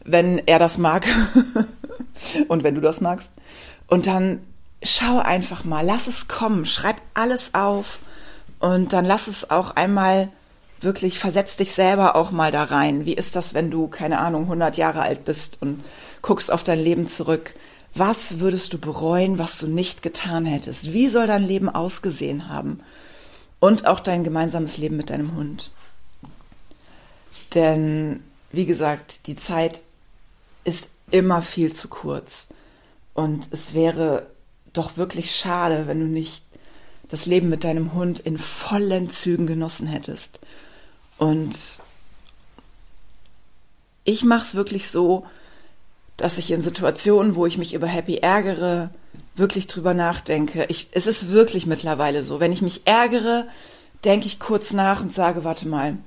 wenn 0.05 0.39
er 0.47 0.59
das 0.59 0.79
mag. 0.79 1.07
Und 2.49 2.63
wenn 2.63 2.77
du 2.77 2.81
das 2.81 3.01
magst. 3.01 3.33
Und 3.89 4.07
dann 4.07 4.41
schau 4.83 5.19
einfach 5.19 5.65
mal, 5.65 5.85
lass 5.85 6.07
es 6.07 6.29
kommen, 6.29 6.65
schreib 6.67 6.97
alles 7.15 7.55
auf 7.55 7.99
und 8.59 8.93
dann 8.93 9.05
lass 9.05 9.27
es 9.27 9.51
auch 9.51 9.73
einmal 9.73 10.29
wirklich, 10.81 11.19
versetz 11.19 11.57
dich 11.57 11.73
selber 11.73 12.17
auch 12.17 12.31
mal 12.31 12.53
da 12.53 12.65
rein. 12.65 13.07
Wie 13.07 13.15
ist 13.15 13.37
das, 13.37 13.55
wenn 13.55 13.71
du, 13.71 13.89
keine 13.89 14.19
Ahnung, 14.19 14.43
100 14.43 14.77
Jahre 14.77 15.03
alt 15.03 15.25
bist 15.25 15.61
und 15.61 15.83
guckst 16.23 16.53
auf 16.53 16.65
dein 16.65 16.79
Leben 16.79 17.09
zurück? 17.09 17.55
Was 17.95 18.41
würdest 18.41 18.73
du 18.73 18.79
bereuen, 18.79 19.39
was 19.39 19.59
du 19.59 19.69
nicht 19.69 20.03
getan 20.03 20.45
hättest? 20.45 20.93
Wie 20.93 21.09
soll 21.09 21.27
dein 21.27 21.47
Leben 21.47 21.69
ausgesehen 21.69 22.49
haben? 22.49 22.81
Und 23.59 23.87
auch 23.87 24.01
dein 24.01 24.23
gemeinsames 24.23 24.77
Leben 24.77 24.99
mit 24.99 25.09
deinem 25.09 25.35
Hund. 25.35 25.71
Denn, 27.55 28.23
wie 28.53 28.67
gesagt, 28.67 29.27
die 29.27 29.37
Zeit 29.37 29.83
ist 30.65 30.91
immer 31.11 31.41
viel 31.41 31.73
zu 31.73 31.89
kurz. 31.89 32.49
Und 33.15 33.49
es 33.51 33.73
wäre 33.73 34.27
doch 34.75 34.99
wirklich 34.99 35.35
schade, 35.35 35.87
wenn 35.87 36.01
du 36.01 36.07
nicht 36.07 36.45
das 37.09 37.27
Leben 37.27 37.49
mit 37.49 37.65
deinem 37.65 37.93
Hund 37.93 38.19
in 38.19 38.39
vollen 38.39 39.11
Zügen 39.11 39.47
genossen 39.47 39.87
hättest. 39.87 40.41
Und 41.19 41.57
ich 44.05 44.25
mache 44.25 44.47
es 44.47 44.55
wirklich 44.55 44.91
so, 44.91 45.25
dass 46.17 46.39
ich 46.39 46.51
in 46.51 46.63
Situationen, 46.63 47.35
wo 47.35 47.47
ich 47.47 47.59
mich 47.59 47.75
über 47.75 47.87
Happy 47.87 48.17
ärgere, 48.17 48.91
wirklich 49.35 49.67
drüber 49.67 49.95
nachdenke. 49.95 50.67
Ich, 50.69 50.89
es 50.93 51.07
ist 51.07 51.31
wirklich 51.31 51.67
mittlerweile 51.67 52.23
so. 52.23 52.41
Wenn 52.41 52.53
ich 52.53 52.63
mich 52.63 52.87
ärgere, 52.87 53.47
denke 54.05 54.27
ich 54.27 54.39
kurz 54.39 54.73
nach 54.73 55.03
und 55.03 55.13
sage, 55.15 55.45
warte 55.45 55.69
mal, 55.69 55.99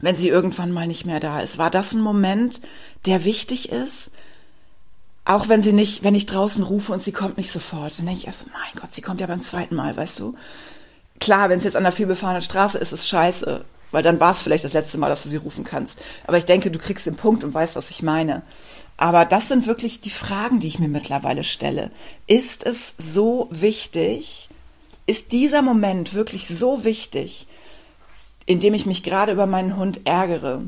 wenn 0.00 0.16
sie 0.16 0.28
irgendwann 0.28 0.72
mal 0.72 0.86
nicht 0.86 1.04
mehr 1.04 1.20
da 1.20 1.40
ist, 1.40 1.58
war 1.58 1.70
das 1.70 1.92
ein 1.92 2.00
Moment, 2.00 2.60
der 3.06 3.24
wichtig 3.24 3.70
ist? 3.70 4.10
Auch 5.24 5.48
wenn 5.48 5.62
sie 5.62 5.72
nicht, 5.72 6.02
wenn 6.02 6.14
ich 6.14 6.26
draußen 6.26 6.62
rufe 6.62 6.92
und 6.92 7.02
sie 7.02 7.12
kommt 7.12 7.38
nicht 7.38 7.50
sofort, 7.50 7.98
dann 7.98 8.06
denke 8.06 8.20
ich 8.20 8.26
erst, 8.26 8.46
mein 8.46 8.80
Gott, 8.80 8.94
sie 8.94 9.00
kommt 9.00 9.20
ja 9.20 9.26
beim 9.26 9.40
zweiten 9.40 9.74
Mal, 9.74 9.96
weißt 9.96 10.18
du? 10.18 10.34
Klar, 11.18 11.48
wenn 11.48 11.58
es 11.58 11.64
jetzt 11.64 11.76
an 11.76 11.84
einer 11.84 11.92
vielbefahrenen 11.92 12.42
Straße 12.42 12.76
ist, 12.76 12.92
ist 12.92 13.00
es 13.00 13.08
scheiße, 13.08 13.64
weil 13.90 14.02
dann 14.02 14.20
war 14.20 14.32
es 14.32 14.42
vielleicht 14.42 14.64
das 14.64 14.74
letzte 14.74 14.98
Mal, 14.98 15.08
dass 15.08 15.22
du 15.22 15.30
sie 15.30 15.36
rufen 15.36 15.64
kannst. 15.64 15.98
Aber 16.26 16.36
ich 16.36 16.44
denke, 16.44 16.70
du 16.70 16.78
kriegst 16.78 17.06
den 17.06 17.16
Punkt 17.16 17.42
und 17.42 17.54
weißt, 17.54 17.76
was 17.76 17.90
ich 17.90 18.02
meine. 18.02 18.42
Aber 18.96 19.24
das 19.24 19.48
sind 19.48 19.66
wirklich 19.66 20.00
die 20.00 20.10
Fragen, 20.10 20.60
die 20.60 20.68
ich 20.68 20.78
mir 20.78 20.88
mittlerweile 20.88 21.44
stelle. 21.44 21.90
Ist 22.26 22.66
es 22.66 22.94
so 22.98 23.48
wichtig? 23.50 24.48
Ist 25.06 25.32
dieser 25.32 25.62
Moment 25.62 26.12
wirklich 26.14 26.48
so 26.48 26.84
wichtig, 26.84 27.46
in 28.46 28.60
dem 28.60 28.74
ich 28.74 28.84
mich 28.84 29.02
gerade 29.02 29.32
über 29.32 29.46
meinen 29.46 29.76
Hund 29.76 30.02
ärgere, 30.04 30.62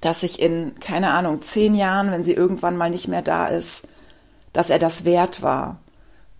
dass 0.00 0.22
ich 0.22 0.40
in, 0.40 0.78
keine 0.80 1.10
Ahnung, 1.12 1.42
zehn 1.42 1.74
Jahren, 1.74 2.10
wenn 2.10 2.24
sie 2.24 2.32
irgendwann 2.32 2.76
mal 2.76 2.90
nicht 2.90 3.08
mehr 3.08 3.22
da 3.22 3.46
ist, 3.46 3.86
dass 4.52 4.70
er 4.70 4.78
das 4.78 5.04
wert 5.04 5.42
war? 5.42 5.78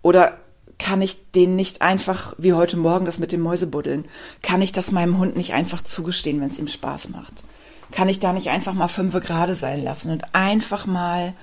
Oder 0.01 0.37
kann 0.77 1.01
ich 1.01 1.31
den 1.31 1.55
nicht 1.55 1.81
einfach, 1.81 2.33
wie 2.37 2.53
heute 2.53 2.77
Morgen 2.77 3.05
das 3.05 3.19
mit 3.19 3.31
dem 3.31 3.41
Mäusebuddeln, 3.41 4.05
kann 4.41 4.61
ich 4.61 4.71
das 4.71 4.91
meinem 4.91 5.17
Hund 5.17 5.35
nicht 5.35 5.53
einfach 5.53 5.81
zugestehen, 5.81 6.39
wenn 6.41 6.51
es 6.51 6.59
ihm 6.59 6.69
Spaß 6.69 7.09
macht? 7.09 7.43
Kann 7.91 8.07
ich 8.07 8.19
da 8.19 8.33
nicht 8.33 8.49
einfach 8.49 8.73
mal 8.73 8.87
fünfe 8.87 9.19
gerade 9.19 9.55
sein 9.55 9.83
lassen 9.83 10.11
und 10.11 10.33
einfach 10.33 10.85
mal, 10.85 11.33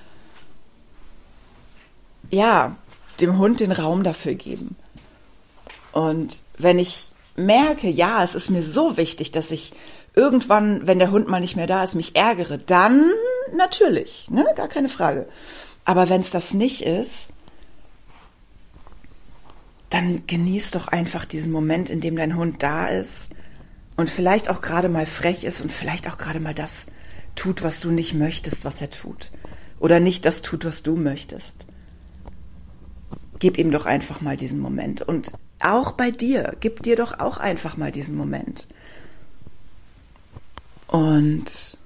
ja, 2.31 2.75
dem 3.19 3.37
Hund 3.37 3.59
den 3.59 3.71
Raum 3.71 4.03
dafür 4.03 4.33
geben? 4.33 4.75
Und 5.91 6.41
wenn 6.57 6.79
ich 6.79 7.11
merke, 7.35 7.89
ja, 7.89 8.23
es 8.23 8.33
ist 8.33 8.49
mir 8.49 8.63
so 8.63 8.97
wichtig, 8.97 9.31
dass 9.31 9.51
ich 9.51 9.73
irgendwann, 10.17 10.85
wenn 10.87 10.99
der 10.99 11.11
Hund 11.11 11.29
mal 11.29 11.39
nicht 11.39 11.55
mehr 11.55 11.67
da 11.67 11.83
ist, 11.83 11.93
mich 11.93 12.15
ärgere, 12.15 12.57
dann 12.57 13.11
natürlich, 13.55 14.29
ne, 14.31 14.45
gar 14.55 14.67
keine 14.67 14.89
Frage. 14.89 15.27
Aber 15.85 16.09
wenn 16.09 16.21
es 16.21 16.31
das 16.31 16.53
nicht 16.53 16.81
ist, 16.81 17.33
dann 19.89 20.25
genieß 20.25 20.71
doch 20.71 20.87
einfach 20.87 21.23
diesen 21.23 21.51
Moment, 21.51 21.89
in 21.89 22.01
dem 22.01 22.15
dein 22.15 22.35
Hund 22.35 22.61
da 22.63 22.87
ist 22.87 23.29
und 23.95 24.09
vielleicht 24.09 24.49
auch 24.49 24.59
gerade 24.61 24.89
mal 24.89 25.05
frech 25.05 25.43
ist 25.43 25.61
und 25.61 25.71
vielleicht 25.71 26.09
auch 26.09 26.17
gerade 26.17 26.39
mal 26.39 26.55
das 26.55 26.87
tut, 27.35 27.63
was 27.63 27.79
du 27.79 27.91
nicht 27.91 28.15
möchtest, 28.15 28.65
was 28.65 28.81
er 28.81 28.89
tut. 28.89 29.31
Oder 29.79 29.99
nicht 29.99 30.25
das 30.25 30.41
tut, 30.41 30.65
was 30.65 30.81
du 30.81 30.95
möchtest. 30.95 31.67
Gib 33.39 33.59
ihm 33.59 33.69
doch 33.69 33.85
einfach 33.85 34.19
mal 34.19 34.35
diesen 34.35 34.59
Moment. 34.59 35.03
Und 35.03 35.31
auch 35.59 35.91
bei 35.91 36.09
dir, 36.09 36.55
gib 36.59 36.81
dir 36.81 36.95
doch 36.95 37.19
auch 37.19 37.37
einfach 37.37 37.77
mal 37.77 37.91
diesen 37.91 38.15
Moment. 38.15 38.67
Und 40.87 41.77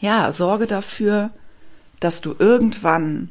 ja, 0.00 0.30
sorge 0.32 0.66
dafür, 0.66 1.30
dass 2.00 2.20
du 2.20 2.34
irgendwann 2.38 3.30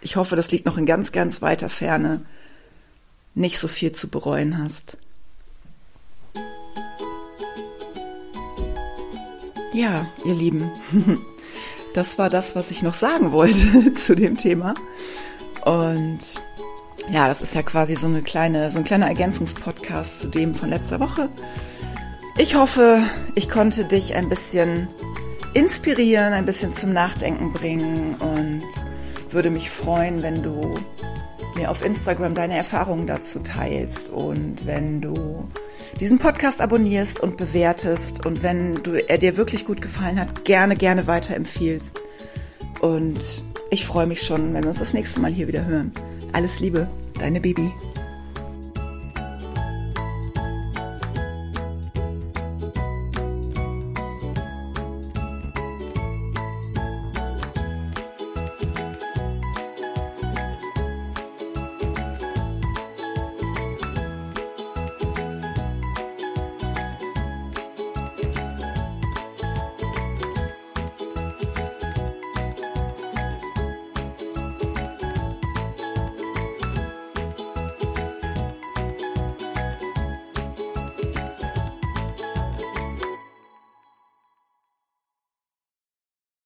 ich 0.00 0.16
hoffe, 0.16 0.36
das 0.36 0.50
liegt 0.50 0.66
noch 0.66 0.78
in 0.78 0.86
ganz, 0.86 1.12
ganz 1.12 1.42
weiter 1.42 1.68
Ferne, 1.68 2.22
nicht 3.34 3.58
so 3.58 3.68
viel 3.68 3.92
zu 3.92 4.08
bereuen 4.08 4.62
hast. 4.62 4.96
Ja, 9.72 10.06
ihr 10.24 10.34
Lieben, 10.34 10.70
das 11.94 12.18
war 12.18 12.30
das, 12.30 12.56
was 12.56 12.70
ich 12.70 12.82
noch 12.82 12.94
sagen 12.94 13.32
wollte 13.32 13.92
zu 13.94 14.14
dem 14.14 14.36
Thema. 14.36 14.74
Und 15.64 16.18
ja, 17.10 17.28
das 17.28 17.42
ist 17.42 17.54
ja 17.54 17.62
quasi 17.62 17.94
so 17.94 18.06
eine 18.06 18.22
kleine, 18.22 18.70
so 18.70 18.78
ein 18.78 18.84
kleiner 18.84 19.06
Ergänzungspodcast 19.06 20.20
zu 20.20 20.28
dem 20.28 20.54
von 20.54 20.70
letzter 20.70 21.00
Woche. 21.00 21.28
Ich 22.40 22.54
hoffe, 22.54 23.02
ich 23.34 23.48
konnte 23.48 23.84
dich 23.84 24.14
ein 24.14 24.28
bisschen 24.28 24.86
inspirieren, 25.54 26.32
ein 26.32 26.46
bisschen 26.46 26.72
zum 26.72 26.92
Nachdenken 26.92 27.52
bringen 27.52 28.14
und 28.14 28.62
würde 29.32 29.50
mich 29.50 29.70
freuen, 29.70 30.22
wenn 30.22 30.40
du 30.44 30.74
mir 31.56 31.68
auf 31.68 31.84
Instagram 31.84 32.36
deine 32.36 32.56
Erfahrungen 32.56 33.08
dazu 33.08 33.40
teilst 33.40 34.10
und 34.10 34.66
wenn 34.66 35.00
du 35.00 35.48
diesen 35.98 36.20
Podcast 36.20 36.60
abonnierst 36.60 37.18
und 37.18 37.36
bewertest 37.36 38.24
und 38.24 38.44
wenn 38.44 38.84
du, 38.84 38.92
er 38.92 39.18
dir 39.18 39.36
wirklich 39.36 39.64
gut 39.64 39.82
gefallen 39.82 40.20
hat, 40.20 40.44
gerne, 40.44 40.76
gerne 40.76 41.08
weiterempfiehlst. 41.08 42.00
Und 42.80 43.42
ich 43.70 43.84
freue 43.84 44.06
mich 44.06 44.22
schon, 44.22 44.54
wenn 44.54 44.62
wir 44.62 44.68
uns 44.68 44.78
das 44.78 44.94
nächste 44.94 45.18
Mal 45.18 45.32
hier 45.32 45.48
wieder 45.48 45.64
hören. 45.64 45.90
Alles 46.32 46.60
Liebe, 46.60 46.88
deine 47.18 47.40
Baby. 47.40 47.72